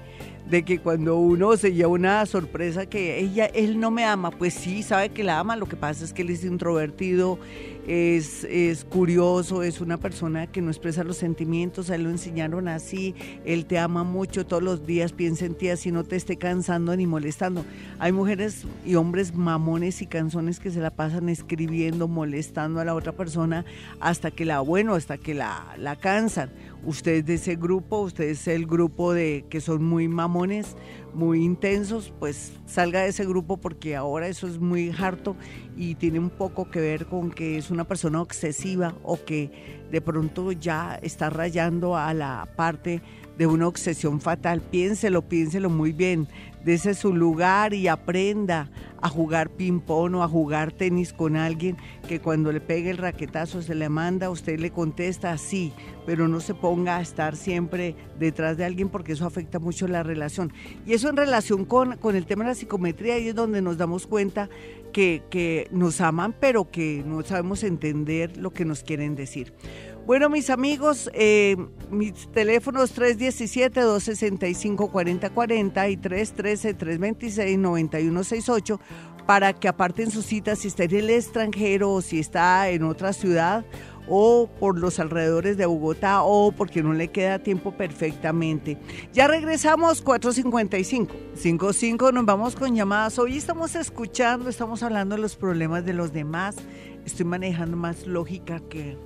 [0.48, 4.54] de que cuando uno se lleva una sorpresa que ella, él no me ama, pues
[4.54, 7.38] sí, sabe que la ama, lo que pasa es que él es introvertido,
[7.88, 12.68] es, es curioso, es una persona que no expresa los sentimientos, a él lo enseñaron
[12.68, 13.14] así,
[13.46, 16.94] él te ama mucho todos los días, piensa en ti así no te esté cansando
[16.94, 17.64] ni molestando.
[17.98, 22.94] Hay mujeres y hombres mamones y canzones que se la pasan escribiendo, molestando a la
[22.94, 23.64] otra persona
[24.00, 26.50] hasta que la, bueno, hasta que la, la cansan.
[26.84, 30.76] Usted es de ese grupo, usted es el grupo de que son muy mamones,
[31.14, 35.36] muy intensos, pues salga de ese grupo porque ahora eso es muy harto
[35.76, 39.50] y tiene un poco que ver con que es una persona obsesiva o que
[39.90, 43.02] de pronto ya está rayando a la parte
[43.38, 44.60] de una obsesión fatal.
[44.60, 46.28] Piénselo, piénselo muy bien.
[46.64, 51.76] Dese su lugar y aprenda a jugar ping-pong o a jugar tenis con alguien
[52.08, 55.72] que cuando le pegue el raquetazo se le manda, usted le contesta sí,
[56.06, 60.02] pero no se ponga a estar siempre detrás de alguien porque eso afecta mucho la
[60.02, 60.52] relación.
[60.86, 63.78] Y eso en relación con, con el tema de la psicometría, ahí es donde nos
[63.78, 64.48] damos cuenta
[64.92, 69.52] que, que nos aman, pero que no sabemos entender lo que nos quieren decir.
[70.08, 71.54] Bueno, mis amigos, eh,
[71.90, 78.80] mis teléfonos 317-265-4040 y 313-326-9168
[79.26, 83.12] para que aparten sus citas si está en el extranjero o si está en otra
[83.12, 83.66] ciudad
[84.08, 88.78] o por los alrededores de Bogotá o porque no le queda tiempo perfectamente.
[89.12, 91.14] Ya regresamos 455.
[91.34, 93.18] 55 nos vamos con llamadas.
[93.18, 96.56] Hoy estamos escuchando, estamos hablando de los problemas de los demás.
[97.04, 98.96] Estoy manejando más lógica que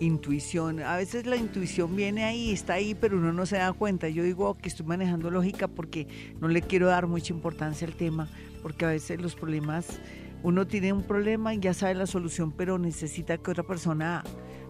[0.00, 0.80] intuición.
[0.80, 4.08] A veces la intuición viene ahí, está ahí, pero uno no se da cuenta.
[4.08, 6.06] Yo digo que estoy manejando lógica porque
[6.40, 8.28] no le quiero dar mucha importancia al tema,
[8.62, 9.86] porque a veces los problemas,
[10.42, 14.24] uno tiene un problema y ya sabe la solución, pero necesita que otra persona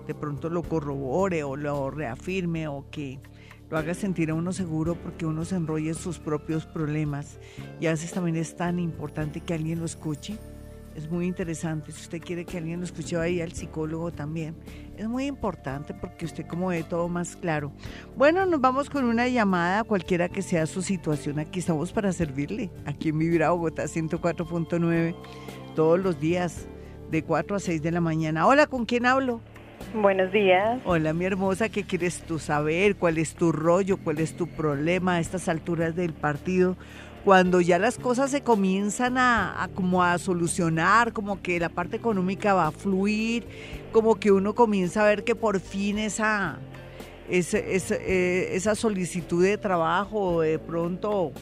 [0.06, 3.18] de pronto lo corrobore o lo reafirme o que
[3.70, 7.38] lo haga sentir a uno seguro porque uno se enrolla en sus propios problemas.
[7.80, 10.36] Y a veces también es tan importante que alguien lo escuche.
[10.94, 11.90] Es muy interesante.
[11.90, 14.54] Si usted quiere que alguien lo escuche, ahí al psicólogo también
[14.98, 17.72] es muy importante porque usted como ve todo más claro.
[18.16, 21.38] Bueno, nos vamos con una llamada, cualquiera que sea su situación.
[21.38, 22.70] Aquí estamos para servirle.
[22.84, 25.16] Aquí en Vibra Bogotá 104.9,
[25.74, 26.66] todos los días,
[27.10, 28.46] de 4 a 6 de la mañana.
[28.46, 29.40] Hola, ¿con quién hablo?
[29.94, 30.80] Buenos días.
[30.84, 32.96] Hola, mi hermosa, ¿qué quieres tú saber?
[32.96, 33.98] ¿Cuál es tu rollo?
[33.98, 36.76] ¿Cuál es tu problema a estas alturas del partido?
[37.24, 42.54] cuando ya las cosas se comienzan a, como a solucionar, como que la parte económica
[42.54, 43.46] va a fluir,
[43.92, 46.58] como que uno comienza a ver que por fin esa,
[47.28, 51.32] esa, eh, esa, solicitud de trabajo, de pronto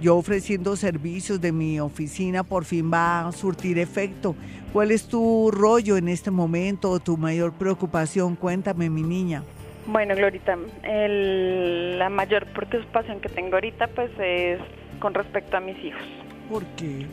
[0.00, 4.34] yo ofreciendo servicios de mi oficina, por fin va a surtir efecto.
[4.72, 8.36] ¿Cuál es tu rollo en este momento tu mayor preocupación?
[8.36, 9.42] Cuéntame, mi niña.
[9.86, 14.58] Bueno, Glorita, la mayor preocupación que tengo ahorita pues es
[14.98, 16.02] con respecto a mis hijos.
[16.50, 17.06] ¿Por qué?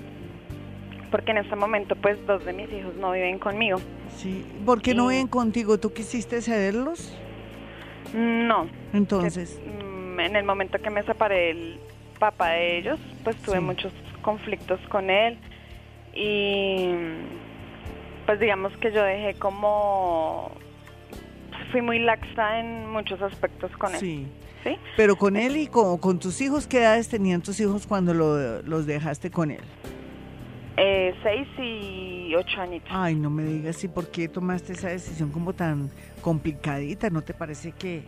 [1.12, 3.80] Porque en este momento, pues, dos de mis hijos no viven conmigo.
[4.17, 4.43] Sí.
[4.65, 5.78] ¿Por qué no viven contigo?
[5.80, 7.15] ¿Tú quisiste cederlos?
[8.13, 8.67] No.
[8.93, 9.60] Entonces.
[9.63, 11.78] Mm, en el momento que me separé
[12.23, 15.38] papá de ellos, pues tuve muchos conflictos con él
[16.15, 16.88] y
[18.25, 20.49] pues digamos que yo dejé como
[21.73, 23.99] fui muy laxa en muchos aspectos con él.
[23.99, 24.25] Sí.
[24.95, 28.86] Pero con él y con, con tus hijos, ¿qué edades tenían tus hijos cuando los
[28.86, 29.59] dejaste con él?
[30.77, 32.89] Eh, seis y ocho añitos.
[32.89, 37.09] Ay, no me digas, ¿y por qué tomaste esa decisión como tan complicadita?
[37.09, 38.03] ¿No te parece que,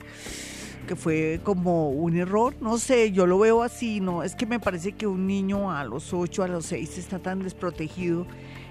[0.85, 2.55] que fue como un error?
[2.61, 4.23] No sé, yo lo veo así, ¿no?
[4.23, 7.39] Es que me parece que un niño a los ocho, a los seis está tan
[7.43, 8.25] desprotegido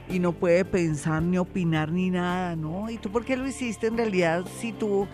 [0.08, 2.90] y no puede pensar ni opinar ni nada, ¿no?
[2.90, 5.06] ¿Y tú por qué lo hiciste en realidad si tú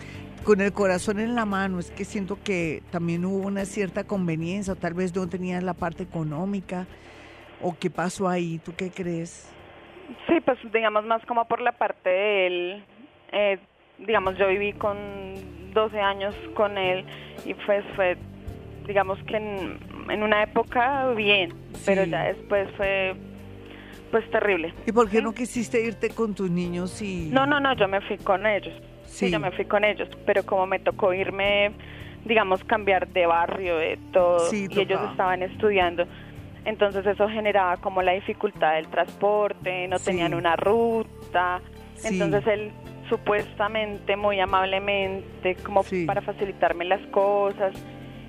[0.43, 4.73] con el corazón en la mano, es que siento que también hubo una cierta conveniencia,
[4.73, 6.87] o tal vez no tenías la parte económica,
[7.61, 9.51] o qué pasó ahí, ¿tú qué crees?
[10.27, 12.85] Sí, pues digamos más como por la parte de él,
[13.31, 13.59] eh,
[14.05, 14.97] digamos yo viví con
[15.73, 17.05] 12 años con él
[17.45, 18.17] y pues fue,
[18.87, 21.53] digamos que en, una época bien,
[21.85, 23.15] pero ya después fue
[24.11, 24.73] pues terrible.
[24.85, 27.29] ¿Y por qué no quisiste irte con tus niños y...?
[27.31, 28.73] No, no, no, yo me fui con ellos.
[29.05, 29.29] Sí.
[29.29, 31.71] yo me fui con ellos, pero como me tocó irme
[32.25, 36.05] digamos, cambiar de barrio, de todo, y ellos estaban estudiando.
[36.65, 41.61] Entonces eso generaba como la dificultad del transporte, no tenían una ruta.
[41.95, 42.09] Sí.
[42.09, 42.71] Entonces él
[43.11, 46.05] supuestamente, muy amablemente, como Sí.
[46.05, 47.73] para facilitarme las cosas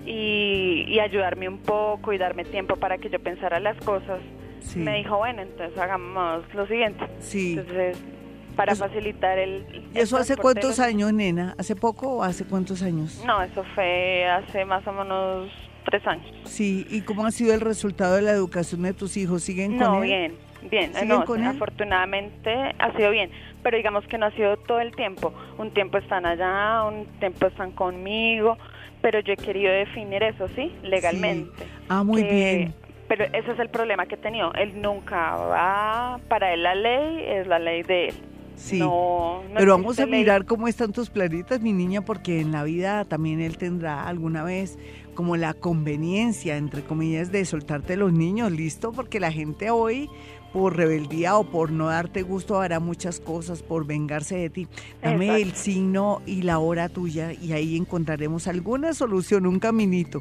[0.04, 4.18] y, y ayudarme un poco y darme tiempo para que yo pensara las cosas,
[4.60, 4.80] Sí.
[4.80, 7.04] me dijo, bueno, entonces hagamos lo siguiente.
[7.20, 7.52] Sí.
[7.56, 7.96] Entonces,
[8.56, 9.64] para Eso- facilitar el...
[9.94, 11.54] ¿Y eso hace cuántos los- años, nena?
[11.58, 13.22] ¿Hace poco o hace cuántos años?
[13.26, 15.48] No, eso fue hace más o menos
[15.88, 16.26] tres años.
[16.44, 19.42] Sí, ¿y cómo ha sido el resultado de la educación de tus hijos?
[19.44, 20.02] ¿Siguen con él?
[20.02, 20.34] bien,
[20.70, 20.92] bien.
[20.92, 21.46] ¿Siguen No, con él?
[21.46, 23.30] afortunadamente ha sido bien,
[23.62, 25.32] pero digamos que no ha sido todo el tiempo.
[25.58, 28.58] Un tiempo están allá, un tiempo están conmigo,
[29.00, 30.72] pero yo he querido definir eso, ¿sí?
[30.82, 31.64] Legalmente.
[31.88, 32.74] Ah, muy Que- bien.
[33.08, 34.54] Pero ese es el problema que he tenido.
[34.54, 38.14] Él nunca va, para él la ley es la ley de él.
[38.56, 38.78] Sí.
[38.78, 40.20] No, no Pero vamos a ley.
[40.20, 44.44] mirar cómo están tus planitas, mi niña, porque en la vida también él tendrá alguna
[44.44, 44.78] vez
[45.14, 48.92] como la conveniencia, entre comillas, de soltarte los niños, ¿listo?
[48.92, 50.08] Porque la gente hoy,
[50.52, 54.68] por rebeldía o por no darte gusto, hará muchas cosas por vengarse de ti.
[55.02, 55.42] Dame Exacto.
[55.42, 60.20] el signo y la hora tuya y ahí encontraremos alguna solución, un caminito.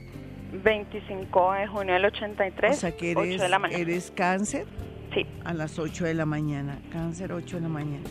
[0.64, 3.82] 25 de junio del 83, o sea que 8 eres, de la mañana.
[3.82, 4.66] eres cáncer
[5.14, 6.80] Sí, a las 8 de la mañana.
[6.92, 8.04] Cáncer 8 de la mañana.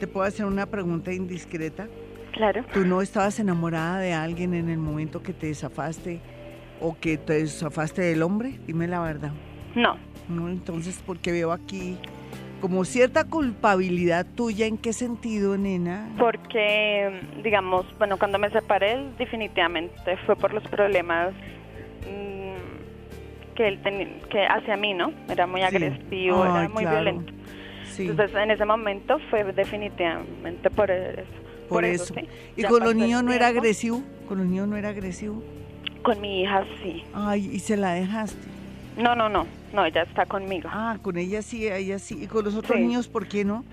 [0.00, 1.88] ¿Te puedo hacer una pregunta indiscreta?
[2.32, 2.64] claro.
[2.72, 6.20] ¿Tú no estabas enamorada de alguien en el momento que te desafaste
[6.80, 8.60] o que te desafaste del hombre?
[8.66, 9.32] Dime la verdad.
[9.78, 9.96] No,
[10.28, 10.48] ¿No?
[10.50, 11.96] Entonces, porque veo aquí
[12.60, 16.08] como cierta culpabilidad tuya, ¿en qué sentido, nena?
[16.18, 21.32] porque, digamos, bueno, cuando me separé, definitivamente fue por los problemas
[22.02, 25.12] mm, que él tenía, que hacia mí, ¿no?
[25.28, 25.66] Era muy Sí.
[25.66, 27.00] agresivo, Ay, era muy claro.
[27.02, 27.32] violento.
[27.92, 31.22] Sí, Entonces, en ese momento fue definitivamente por eso.
[31.68, 32.06] por eso.
[32.06, 32.20] sí.
[32.56, 34.02] ¿Y Ya con los niños no era agresivo?
[34.26, 35.42] ¿Con los niños no era agresivo?
[36.02, 37.02] Con mi hija sí.
[37.14, 38.38] Ay, ¿y se la dejaste?
[38.96, 40.68] No, no, no, no, ella está conmigo.
[40.72, 42.18] Ah, con ella sí, ella sí.
[42.22, 42.82] ¿Y con los otros Sí.
[42.84, 43.64] niños por qué no?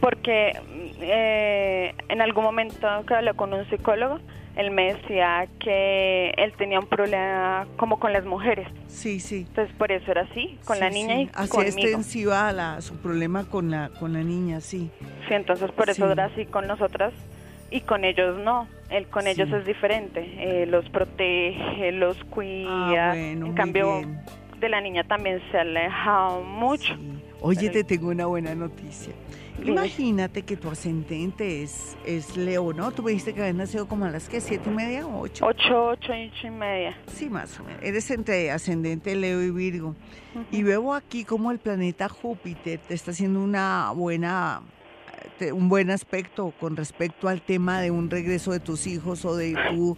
[0.00, 0.52] Porque
[1.00, 4.18] eh, en algún momento que hablé con un psicólogo,
[4.56, 8.66] él me decía que él tenía un problema como con las mujeres.
[8.88, 9.44] Sí, sí.
[9.48, 11.20] Entonces, por eso era así, con la Sí, niña sí.
[11.22, 11.68] y Así conmigo.
[11.78, 14.90] extensiva la, su problema con la, con la niña, sí.
[15.28, 16.12] Sí, entonces por eso Sí.
[16.12, 17.12] era así con nosotras
[17.70, 18.66] y con ellos no.
[18.90, 20.20] Él con ellos es diferente.
[20.38, 23.10] Eh, los protege, los cuida.
[23.10, 24.20] Ah, bueno, en cambio, bien.
[24.60, 26.94] De la niña también se ha alejado mucho.
[26.94, 27.22] Sí.
[27.40, 29.14] Oye, te tengo una buena noticia.
[29.58, 29.72] Dime.
[29.72, 32.92] Imagínate que tu ascendente es, es Leo, ¿no?
[32.92, 35.44] Tú me dijiste que habías nacido como a las que siete y media o ocho.
[35.44, 36.96] Ocho, ocho, ocho y media.
[37.06, 37.82] Sí, más o menos.
[37.82, 39.96] Eres entre ascendente Leo y Virgo.
[40.52, 44.62] Y veo aquí como el planeta Júpiter te está haciendo una buena,
[45.52, 49.56] un buen aspecto con respecto al tema de un regreso de tus hijos o de
[49.70, 49.96] tu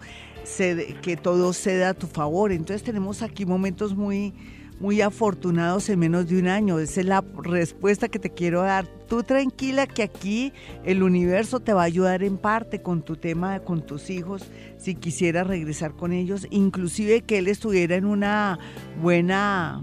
[1.03, 2.53] que todo ceda a tu favor.
[2.53, 4.33] Entonces tenemos aquí momentos muy,
[4.81, 6.79] muy afortunados en menos de un año.
[6.79, 8.87] Esa es la respuesta que te quiero dar.
[9.09, 10.53] Tú tranquila que aquí
[10.85, 14.95] el universo te va a ayudar en parte con tu tema, con tus hijos, si
[14.95, 18.59] quisieras regresar con ellos, inclusive que él estuviera en una
[19.03, 19.83] buena,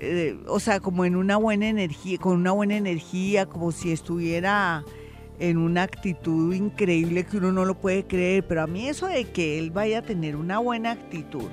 [0.00, 4.84] eh, o sea, como en una buena energía, con una buena energía, como si estuviera
[5.38, 9.24] en una actitud increíble que uno no lo puede creer, pero a mí eso de
[9.24, 11.48] que él vaya a tener una buena actitud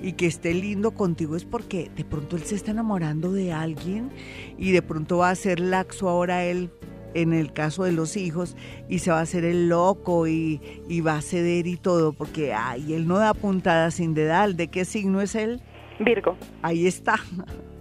[0.00, 4.10] y que esté lindo contigo es porque de pronto él se está enamorando de alguien
[4.58, 6.70] y de pronto va a ser laxo ahora él
[7.14, 8.56] en el caso de los hijos
[8.88, 12.52] y se va a hacer el loco y, y va a ceder y todo porque
[12.52, 14.56] ay, él no da puntada sin dedal.
[14.56, 15.60] ¿De qué signo es él?
[16.00, 16.36] Virgo.
[16.62, 17.16] Ahí está.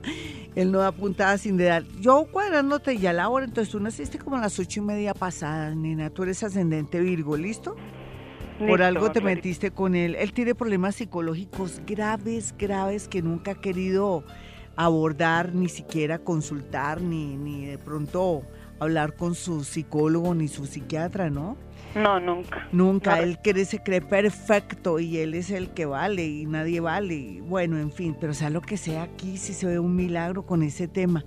[0.55, 1.87] Él no da puntada sin dedal.
[1.99, 5.75] Yo cuadrándote ya la hora, entonces tú naciste como a las ocho y media pasadas,
[5.75, 6.09] nena.
[6.09, 7.75] Tú eres ascendente Virgo, ¿listo?
[8.59, 10.15] Por Listo, algo te metiste con él.
[10.15, 14.23] Él tiene problemas psicológicos graves, graves que nunca ha querido
[14.75, 18.43] abordar, ni siquiera consultar, ni, ni de pronto
[18.79, 21.55] hablar con su psicólogo ni su psiquiatra, ¿no?
[21.95, 22.67] No, nunca.
[22.71, 26.79] Nunca, No, él cree, se cree perfecto y él es el que vale y nadie
[26.79, 27.13] vale.
[27.13, 30.45] y Bueno, en fin, pero sea lo que sea aquí, si se ve un milagro
[30.45, 31.23] con ese tema.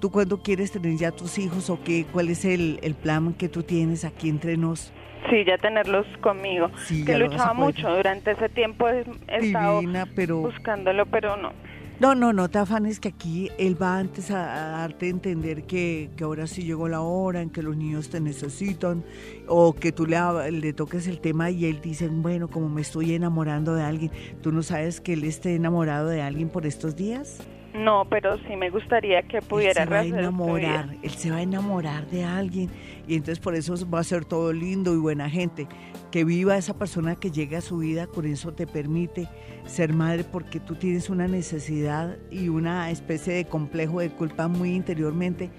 [0.00, 2.06] ¿Tú cuándo quieres tener ya tus hijos o qué?
[2.12, 4.92] ¿Cuál es el, el plan que tú tienes aquí entre nos?
[5.28, 6.70] Sí, ya tenerlos conmigo.
[6.86, 7.88] Sí, que luchaba mucho.
[7.96, 10.38] Durante ese tiempo he he estado Divina, pero...
[10.38, 11.52] buscándolo, pero no.
[12.00, 16.10] No, no, no te afanes que aquí él va antes a, darte a entender que,
[16.16, 19.02] que ahora sí llegó la hora en que los niños te necesitan
[19.48, 20.16] o que tú le,
[20.52, 24.12] le toques el tema y él dice, bueno, como me estoy enamorando de alguien,
[24.42, 27.38] ¿tú no sabes que él esté enamorado de alguien por estos días?
[27.78, 31.36] No, pero sí me gustaría que pudiera él se va a enamorar, él se va
[31.36, 32.70] a enamorar de alguien
[33.06, 35.68] y entonces por eso va a ser todo lindo y buena gente.
[36.10, 39.28] Que viva esa persona que llega a su vida, con eso te permite
[39.66, 44.74] ser madre porque tú tienes una necesidad y una especie de complejo de culpa muy
[44.74, 45.50] interiormente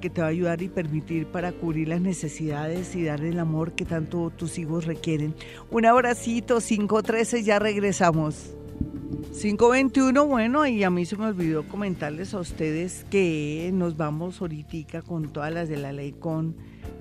[0.00, 3.72] que te va a ayudar y permitir para cubrir las necesidades y darle el amor
[3.72, 5.34] que tanto tus hijos requieren.
[5.70, 8.54] Un abracito, 513, ya regresamos.
[9.14, 15.02] 521, bueno, y a mí se me olvidó comentarles a ustedes que nos vamos ahorita
[15.02, 16.56] con todas las de la ley con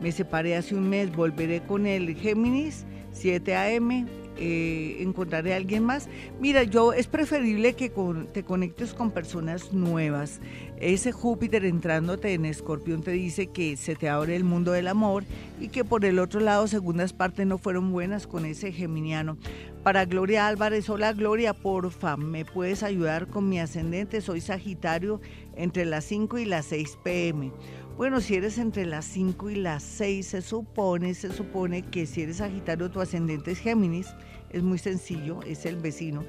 [0.00, 4.06] me separé hace un mes, volveré con el Géminis 7 am,
[4.38, 6.08] eh, encontraré a alguien más.
[6.40, 7.90] Mira, yo es preferible que
[8.32, 10.40] te conectes con personas nuevas.
[10.78, 15.24] Ese Júpiter entrándote en Escorpión te dice que se te abre el mundo del amor
[15.58, 19.38] y que por el otro lado segundas partes no fueron buenas con ese geminiano.
[19.86, 24.20] Para Gloria Álvarez, hola Gloria, porfa, ¿me puedes ayudar con mi ascendente?
[24.20, 25.20] Soy Sagitario
[25.54, 27.52] entre las 5 y las 6 pm.
[27.96, 32.22] Bueno, si eres entre las 5 y las 6, se supone, se supone que si
[32.22, 34.08] eres Sagitario, tu ascendente es Géminis.
[34.50, 36.24] Es muy sencillo, es el vecino.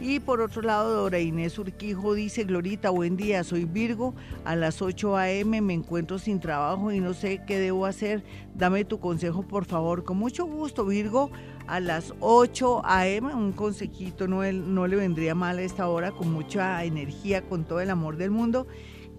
[0.00, 4.82] Y por otro lado, Dora Inés Urquijo dice, Glorita, buen día, soy Virgo, a las
[4.82, 5.60] 8 a.m.
[5.62, 8.22] me encuentro sin trabajo y no sé qué debo hacer.
[8.54, 10.04] Dame tu consejo, por favor.
[10.04, 11.30] Con mucho gusto, Virgo,
[11.66, 13.34] a las 8 a.m.
[13.34, 17.80] un consejito no, no le vendría mal a esta hora, con mucha energía, con todo
[17.80, 18.66] el amor del mundo.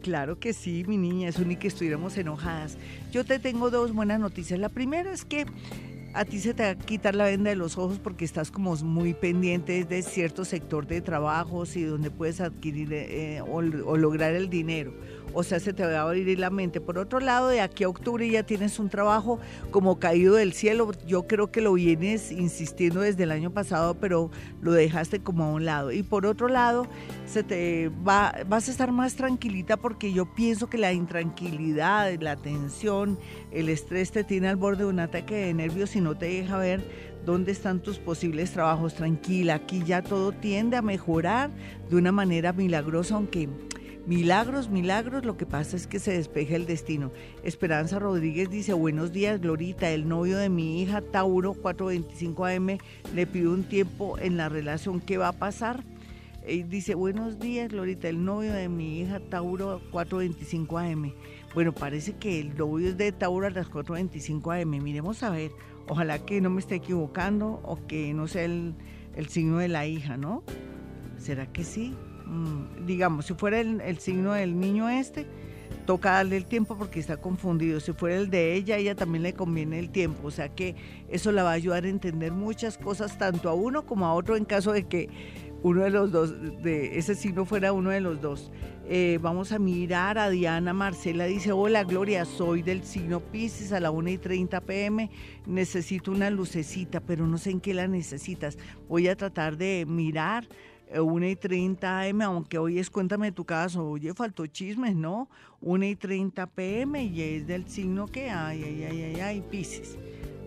[0.01, 2.78] Claro que sí, mi niña, eso ni que estuviéramos enojadas.
[3.11, 4.59] Yo te tengo dos buenas noticias.
[4.59, 5.47] La primera es que
[6.18, 8.76] a ti se te va a quitar la venda de los ojos porque estás como
[8.78, 14.34] muy pendiente de cierto sector de trabajos y donde puedes adquirir eh, o, o lograr
[14.34, 14.93] el dinero.
[15.34, 16.82] O sea, se te va a abrir la mente.
[16.82, 19.39] Por otro lado, de aquí a octubre ya tienes un trabajo
[19.71, 20.91] como caído del cielo.
[21.05, 25.51] Yo creo que lo vienes insistiendo desde el año pasado, pero lo dejaste como a
[25.51, 25.91] un lado.
[25.91, 26.88] Y por otro lado,
[27.25, 32.36] se te va, vas a estar más tranquilita porque yo pienso que la intranquilidad, la
[32.36, 33.19] tensión,
[33.51, 36.57] el estrés te tiene al borde de un ataque de nervios y no te deja
[36.57, 36.82] ver
[37.25, 38.95] dónde están tus posibles trabajos.
[38.95, 41.51] Tranquila, aquí ya todo tiende a mejorar
[41.89, 43.49] de una manera milagrosa, aunque
[44.08, 47.12] milagros, milagros, lo que pasa es que se despeja el destino.
[47.43, 52.78] Esperanza Rodríguez dice, buenos días, Glorita, el novio de mi hija, Tauro 425 AM,
[53.14, 55.84] le pido un tiempo en la relación, ¿qué va a pasar?
[56.43, 61.14] Eh, dice, buenos días, Glorita, el novio de mi hija, Tauro 425 AM.
[61.53, 64.70] Bueno, parece que el novio es de Tauro a las 4.25 am.
[64.82, 65.51] Miremos a ver.
[65.89, 68.76] Ojalá que no me esté equivocando o que no sea el,
[69.16, 70.43] el signo de la hija, ¿no?
[71.18, 71.95] ¿Será que sí?
[72.28, 75.25] Mm, digamos, si fuera el, el signo del niño este,
[75.86, 77.80] toca darle el tiempo porque está confundido.
[77.80, 80.28] Si fuera el de ella, ella también le conviene el tiempo.
[80.28, 80.75] O sea que
[81.09, 84.36] eso la va a ayudar a entender muchas cosas, tanto a uno como a otro,
[84.36, 85.09] en caso de que
[85.63, 88.51] uno de los dos, de ese signo fuera uno de los dos.
[88.89, 93.82] Eh, vamos a mirar a Diana Marcela, dice, hola Gloria, soy del signo Pisces a
[93.82, 95.09] la 1 y 30 pm,
[95.45, 98.57] necesito una lucecita, pero no sé en qué la necesitas.
[98.88, 100.47] Voy a tratar de mirar
[100.95, 105.29] 1 y 30 am, aunque hoy es cuéntame tu caso, oye, faltó chismes, ¿no?
[105.61, 109.97] 1 y 30 pm y es del signo que hay, ay, ay, ay, ay, Pisces.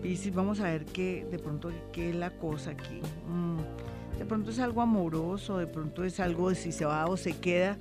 [0.01, 3.01] Pisces, vamos a ver qué, de pronto, qué es la cosa aquí.
[3.29, 7.17] Mm, de pronto es algo amoroso, de pronto es algo de si se va o
[7.17, 7.77] se queda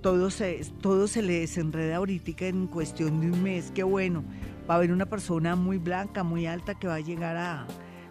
[0.00, 3.72] todo se, todo se le desenreda ahorita en cuestión de un mes.
[3.74, 4.24] Qué bueno.
[4.68, 7.66] Va a haber una persona muy blanca, muy alta que va a llegar a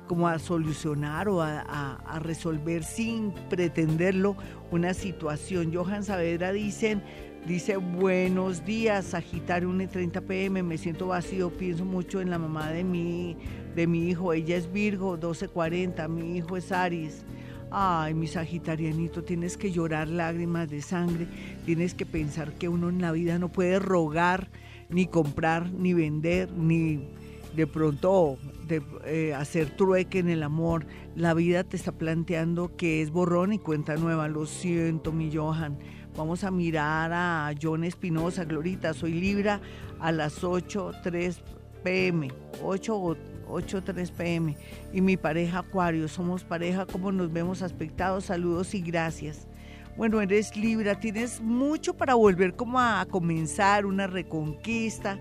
[0.08, 4.36] como a solucionar o a, resolver sin pretenderlo
[4.72, 5.74] una situación.
[5.74, 7.04] Johan Saavedra dicen,
[7.46, 12.84] dice, buenos días, Sagitario 1.30 pm, me siento vacío, pienso mucho en la mamá de
[12.84, 13.38] mi,
[13.76, 17.26] de mi hijo, ella es Virgo 12.40, mi hijo es Aries.
[17.70, 21.28] Ay, mi sagitarianito, tienes que llorar lágrimas de sangre,
[21.66, 24.48] tienes que pensar que uno en la vida no puede rogar,
[24.90, 27.10] ni comprar, ni vender, ni
[27.58, 28.38] de pronto
[28.68, 30.86] de, eh, hacer trueque en el amor.
[31.16, 34.28] La vida te está planteando que es borrón y cuenta nueva.
[34.28, 35.80] Lo siento, mi Johan.
[36.16, 39.60] Vamos a mirar a John Espinosa, Glorita, soy Libra
[40.00, 41.42] a las 8.3
[41.84, 42.30] pm,
[42.64, 44.58] 8 8.3 pm.
[44.94, 49.48] Y mi pareja Acuario, somos pareja, como nos vemos aspectados, saludos y gracias.
[49.96, 55.18] Bueno, eres Libra, tienes mucho para volver como a comenzar una reconquista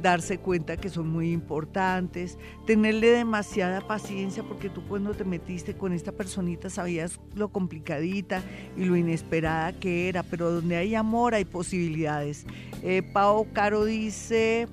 [0.00, 5.92] darse cuenta que son muy importantes, tenerle demasiada paciencia porque tú cuando te metiste con
[5.92, 8.42] esta personita sabías lo complicadita
[8.76, 12.46] y lo inesperada que era, pero donde hay amor hay posibilidades.
[12.82, 14.68] Eh, Pau Caro dice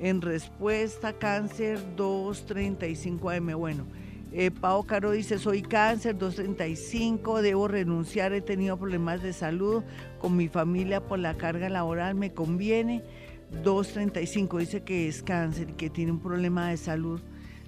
[0.00, 3.84] en respuesta cáncer 235 AM, bueno.
[4.32, 9.82] Eh, Pau Caro dice, soy cáncer 235, debo renunciar, he tenido problemas de salud
[10.20, 13.02] con mi familia por la carga laboral, me conviene.
[13.50, 17.20] 235 dice que es cáncer y que tiene un problema de salud.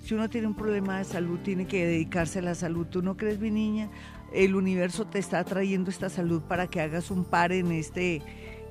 [0.02, 2.86] Si uno tiene un problema de salud, tiene que dedicarse a la salud.
[2.86, 3.88] ¿Tú no crees, mi niña?
[4.32, 8.22] El universo te está trayendo esta salud para que hagas un par en este,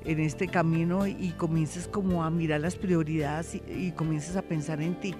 [0.04, 4.98] en este camino y comiences como a mirar las prioridades y, comiences a pensar en
[5.00, 5.14] ti.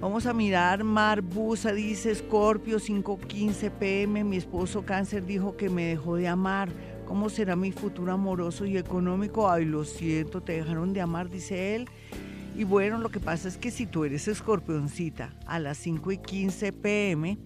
[0.00, 5.86] Vamos a mirar, Mar Busa dice, Scorpio 515 pm, mi esposo cáncer dijo que me
[5.86, 6.68] dejó de amar
[7.08, 9.50] ¿Cómo será mi futuro amoroso y económico?
[9.50, 11.88] Ay, lo siento, te dejaron de amar, dice él.
[12.54, 16.18] Y bueno, lo que pasa es que si tú eres escorpioncita a las 5 y
[16.18, 17.38] 15 pm,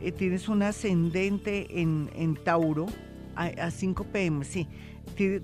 [0.00, 2.86] eh, tienes un ascendente en, en Tauro,
[3.36, 4.66] a, a 5 pm, sí,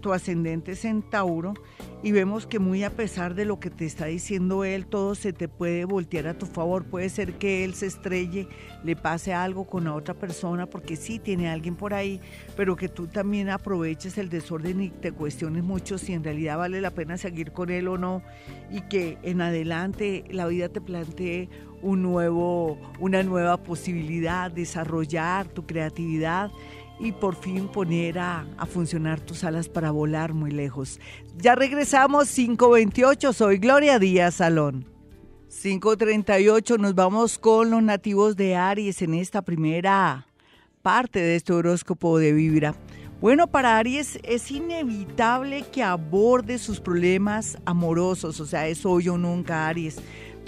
[0.00, 1.54] tu ascendente es en Tauro
[2.02, 5.32] y vemos que muy a pesar de lo que te está diciendo él, todo se
[5.32, 6.84] te puede voltear a tu favor.
[6.84, 8.48] Puede ser que él se estrelle,
[8.84, 12.20] le pase algo con la otra persona, porque sí tiene alguien por ahí,
[12.56, 16.80] pero que tú también aproveches el desorden y te cuestiones mucho si en realidad vale
[16.80, 18.22] la pena seguir con él o no,
[18.70, 21.48] y que en adelante la vida te plantee
[21.82, 26.50] un nuevo, una nueva posibilidad, desarrollar tu creatividad
[27.00, 31.00] y por fin poner a, funcionar tus alas para volar muy lejos.
[31.36, 34.86] Ya regresamos, 528, soy Gloria Díaz Salón.
[35.48, 40.26] 538, nos vamos con los nativos de Aries en esta primera
[40.82, 42.74] parte de este horóscopo de Vibra.
[43.20, 49.18] Bueno, para Aries es inevitable que aborde sus problemas amorosos, o sea, es hoy o
[49.18, 49.96] nunca Aries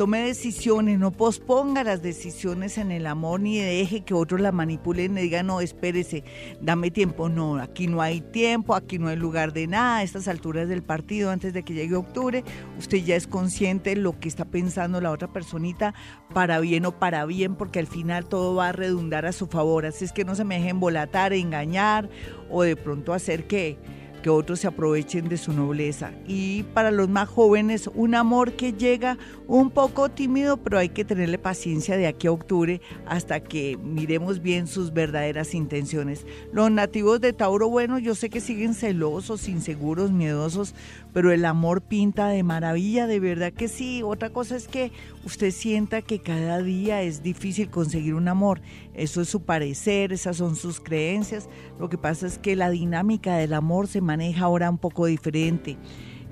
[0.01, 5.19] tome decisiones, no posponga las decisiones en el amor ni deje que otros la manipulen
[5.19, 6.25] y digan, no, espérese,
[6.59, 7.29] dame tiempo.
[7.29, 9.99] No, aquí no hay tiempo, aquí no hay lugar de nada.
[9.99, 12.45] A estas alturas del partido, antes de que llegue octubre,
[12.79, 15.93] usted ya es consciente de lo que está pensando la otra personita,
[16.33, 19.85] para bien o para bien, porque al final todo va a redundar a su favor.
[19.85, 22.09] Así es que no se me dejen volatar, engañar
[22.49, 23.77] o de pronto hacer que
[24.21, 26.13] que otros se aprovechen de su nobleza.
[26.27, 31.05] Y para los más jóvenes, un amor que llega un poco tímido, pero hay que
[31.05, 36.27] tenerle paciencia de aquí a octubre hasta que miremos bien sus verdaderas intenciones.
[36.53, 40.75] Los nativos de Tauro, bueno, yo sé que siguen celosos, inseguros, miedosos,
[41.13, 44.03] pero el amor pinta de maravilla, de verdad que sí.
[44.03, 44.93] Otra cosa es que
[45.25, 48.61] usted sienta que cada día es difícil conseguir un amor.
[48.95, 51.49] Eso es su parecer, esas son sus creencias.
[51.79, 55.77] Lo que pasa es que la dinámica del amor se maneja ahora un poco diferente.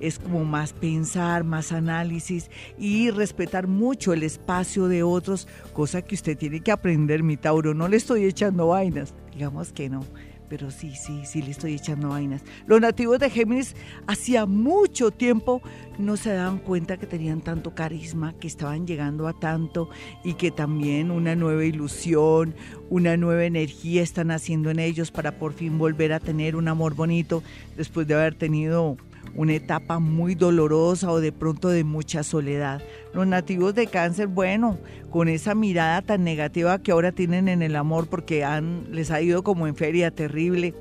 [0.01, 6.15] Es como más pensar, más análisis y respetar mucho el espacio de otros, cosa que
[6.15, 7.75] usted tiene que aprender, mi Tauro.
[7.75, 10.05] No le estoy echando vainas, digamos que no
[10.49, 12.43] pero sí, sí, sí le estoy echando vainas.
[12.67, 13.75] Los nativos de Géminis
[14.07, 15.63] hacía mucho tiempo
[15.99, 19.91] no se daban cuenta que tenían tanto carisma, que estaban llegando a tanto
[20.25, 22.55] y que también una nueva ilusión,
[22.91, 26.95] una nueva energía están haciendo en ellos para por fin volver a tener un amor
[26.95, 27.43] bonito
[27.77, 28.97] después de haber tenido
[29.35, 32.83] una etapa muy dolorosa o de pronto de mucha soledad.
[33.15, 34.79] Los nativos de cáncer, bueno,
[35.11, 39.21] con esa mirada tan negativa que ahora tienen en el amor porque han, les ha
[39.21, 40.75] ido como en feria terrible,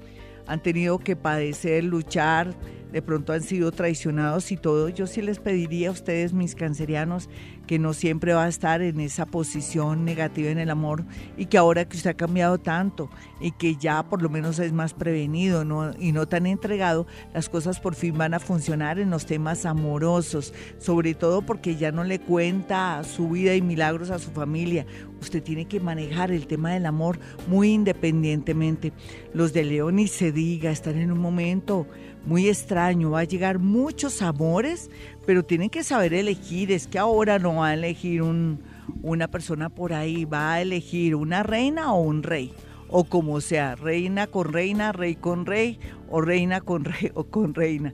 [0.47, 2.55] han tenido que padecer, luchar,
[2.91, 7.29] de pronto han sido traicionados y todo, yo sí les pediría a ustedes, mis cancerianos,
[7.67, 11.03] que no siempre va a estar en esa posición negativa en el amor
[11.37, 13.09] y que ahora que usted ha cambiado tanto
[13.41, 15.63] y que ya por lo menos es más prevenido
[15.99, 20.53] y no tan entregado, las cosas por fin van a funcionar en los temas amorosos,
[20.79, 24.85] sobre todo porque ya no le cuenta su vida y milagros a su familia.
[25.19, 28.93] Usted tiene que manejar el tema del amor muy independientemente.
[29.33, 31.87] Los de León ni se diga, están en un momento
[32.27, 34.91] muy extraño, va a llegar muchos amores,
[35.25, 38.59] pero tienen que saber elegir, es que ahora no va a elegir un,
[39.01, 42.53] una persona por ahí, va a elegir una reina o un rey,
[42.89, 47.53] o como sea, reina con reina, rey con rey, o reina con rey o con
[47.53, 47.93] reina.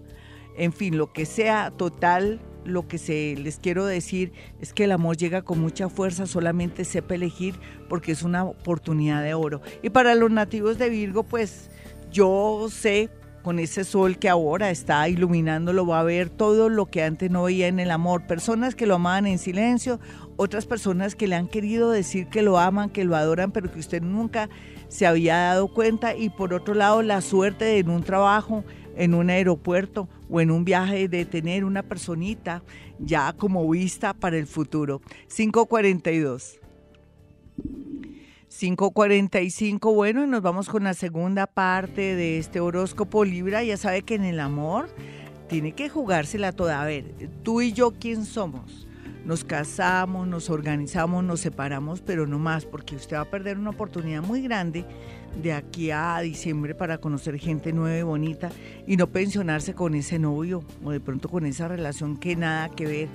[0.57, 4.93] En fin, lo que sea total, lo que se les quiero decir es que el
[4.93, 7.53] amor llega con mucha fuerza, solamente sepa elegir
[7.87, 9.61] porque es una oportunidad de oro.
[9.83, 11.69] Y para los nativos de Virgo, pues
[12.11, 13.11] yo sé
[13.43, 17.43] con ese sol que ahora está iluminándolo, va a ver todo lo que antes no
[17.43, 18.25] veía en el amor.
[18.25, 19.99] Personas que lo amaban en silencio,
[20.37, 23.79] otras personas que le han querido decir que lo aman, que lo adoran, pero que
[23.79, 24.49] usted nunca
[24.87, 26.15] se había dado cuenta.
[26.15, 28.63] Y por otro lado, la suerte de en un trabajo,
[28.95, 32.63] en un aeropuerto o en un viaje de tener una personita
[32.97, 35.01] ya como vista para el futuro.
[35.27, 36.59] 542.
[38.63, 43.61] 5.45, bueno, y nos vamos con la segunda parte de este horóscopo Libra.
[43.61, 44.87] Ya sabe que en el amor
[45.49, 46.81] tiene que jugársela toda.
[46.81, 48.87] A ver, tú y yo, ¿quién somos?
[49.25, 53.71] Nos casamos, nos organizamos, nos separamos, pero no más, porque usted va a perder una
[53.71, 54.85] oportunidad muy grande
[55.41, 58.49] de aquí a diciembre para conocer gente nueva y bonita
[58.87, 62.85] y no pensionarse con ese novio o de pronto con esa relación que nada que
[62.85, 63.09] ver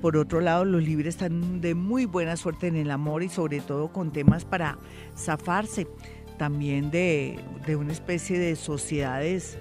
[0.00, 3.60] por otro lado, los libres están de muy buena suerte en el amor y sobre
[3.60, 4.78] todo con temas para
[5.16, 5.86] zafarse
[6.38, 9.58] también de, de una especie de sociedades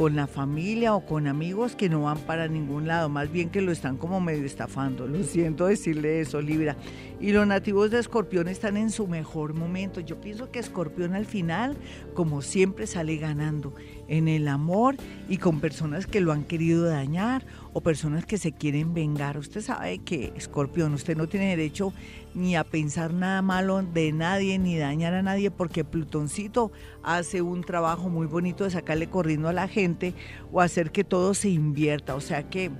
[0.00, 3.60] con la familia o con amigos que no van para ningún lado, más bien que
[3.60, 5.06] lo están como medio estafando.
[5.06, 6.76] Lo siento decirle eso, Libra.
[7.20, 10.00] Y los nativos de Escorpión están en su mejor momento.
[10.00, 11.76] Yo pienso que Escorpión al final,
[12.14, 13.74] como siempre, sale ganando
[14.10, 14.96] en el amor
[15.28, 19.38] y con personas que lo han querido dañar o personas que se quieren vengar.
[19.38, 21.94] Usted sabe que, Escorpión, usted no tiene derecho
[22.34, 26.72] ni a pensar nada malo de nadie, ni dañar a nadie, porque Plutoncito
[27.04, 30.12] hace un trabajo muy bonito de sacarle corriendo a la gente
[30.52, 32.16] o hacer que todo se invierta.
[32.16, 32.72] O sea que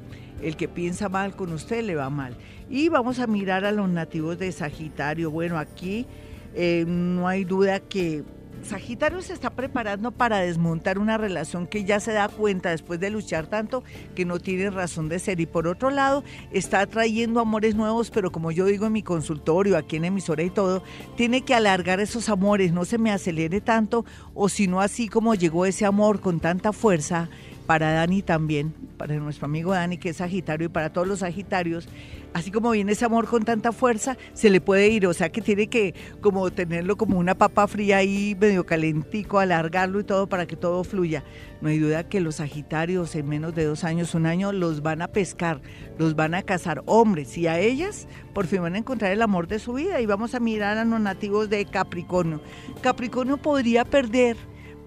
[0.42, 2.36] el que piensa mal con usted le va mal.
[2.68, 5.30] Y vamos a mirar a los nativos de Sagitario.
[5.30, 6.06] Bueno, aquí
[6.54, 8.24] eh, no hay duda que
[8.62, 13.10] Sagitario se está preparando para desmontar una relación que ya se da cuenta después de
[13.10, 13.82] luchar tanto
[14.14, 15.40] que no tiene razón de ser.
[15.40, 19.76] Y por otro lado, está trayendo amores nuevos, pero como yo digo en mi consultorio,
[19.76, 20.82] aquí en emisora y todo,
[21.16, 24.04] tiene que alargar esos amores, no se me acelere tanto,
[24.34, 27.28] o si no así como llegó ese amor con tanta fuerza
[27.70, 31.88] para Dani también, para nuestro amigo Dani que es Sagitario y para todos los Sagitarios,
[32.34, 35.40] así como viene ese amor con tanta fuerza, se le puede ir, o sea que
[35.40, 40.46] tiene que como tenerlo como una papa fría ahí medio calentico, alargarlo y todo para
[40.46, 41.22] que todo fluya.
[41.60, 45.00] No hay duda que los Sagitarios en menos de dos años, un año, los van
[45.00, 45.60] a pescar,
[45.96, 49.46] los van a cazar hombres y a ellas por fin van a encontrar el amor
[49.46, 52.42] de su vida y vamos a mirar a los nativos de Capricornio.
[52.82, 54.36] Capricornio podría perder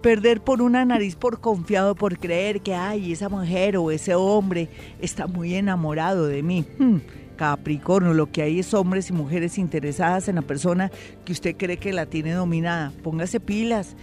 [0.03, 4.67] perder por una nariz por confiado, por creer que, ay, esa mujer o ese hombre
[4.99, 6.65] está muy enamorado de mí.
[6.77, 6.97] Hmm.
[7.37, 10.91] Capricornio, lo que hay es hombres y mujeres interesadas en la persona
[11.25, 12.91] que usted cree que la tiene dominada.
[13.01, 13.95] Póngase pilas,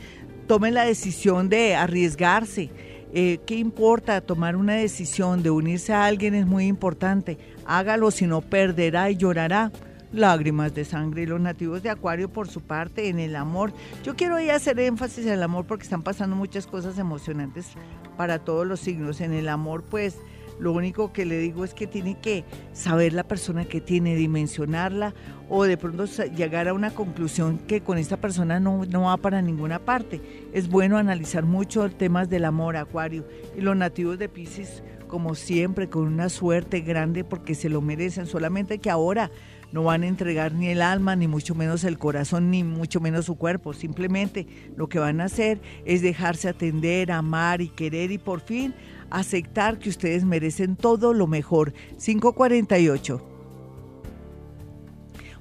[0.49, 2.71] tome la decisión de arriesgarse.
[3.13, 6.35] Eh, ¿Qué importa tomar una decisión de unirse a alguien?
[6.35, 7.37] Es muy importante.
[7.67, 9.71] Hágalo, si no perderá y llorará
[10.13, 11.27] lágrimas de sangre.
[11.27, 13.73] Los nativos de Acuario, por su parte, en el amor.
[14.03, 17.69] Yo quiero ahí hacer énfasis en el amor porque están pasando muchas cosas emocionantes
[18.17, 19.21] para todos los signos.
[19.21, 20.19] En el amor, pues
[20.61, 22.45] lo único que le digo es que tiene que
[22.75, 25.15] saber la persona que tiene, dimensionarla
[25.49, 26.05] o de pronto
[26.37, 30.21] llegar a una conclusión que con esta persona no, no va para ninguna parte.
[30.53, 33.27] Es bueno analizar mucho temas del amor, Acuario.
[33.57, 38.27] Y los nativos de Pisces, como siempre, con una suerte grande porque se lo merecen,
[38.27, 39.31] solamente que ahora
[39.73, 43.27] no van a entregar ni el alma, ni mucho menos el corazón, ni mucho menos
[43.27, 43.73] su cuerpo.
[43.73, 44.47] Simplemente
[44.77, 48.75] lo que van a hacer es dejarse atender, amar y querer y por fin
[49.11, 51.73] aceptar que ustedes merecen todo lo mejor.
[51.99, 53.27] 548.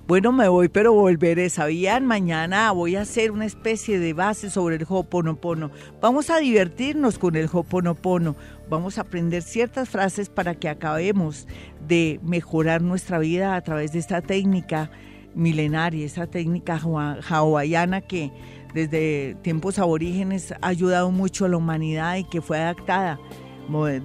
[0.09, 1.51] Bueno, me voy, pero volveré.
[1.51, 2.07] ¿Sabían?
[2.07, 5.69] Mañana voy a hacer una especie de base sobre el Hoponopono.
[6.01, 8.35] Vamos a divertirnos con el Hoponopono.
[8.69, 11.47] Vamos a aprender ciertas frases para que acabemos
[11.87, 14.91] de mejorar nuestra vida a través de esta técnica
[15.33, 18.31] milenaria, esta técnica hawaiana que
[18.73, 23.19] desde tiempos aborígenes ha ayudado mucho a la humanidad y que fue adaptada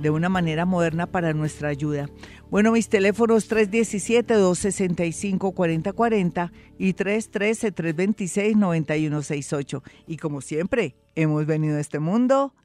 [0.00, 2.10] de una manera moderna para nuestra ayuda.
[2.50, 9.82] Bueno, mis teléfonos 317-265-4040 y 313-326-9168.
[10.06, 12.52] Y como siempre, hemos venido a este mundo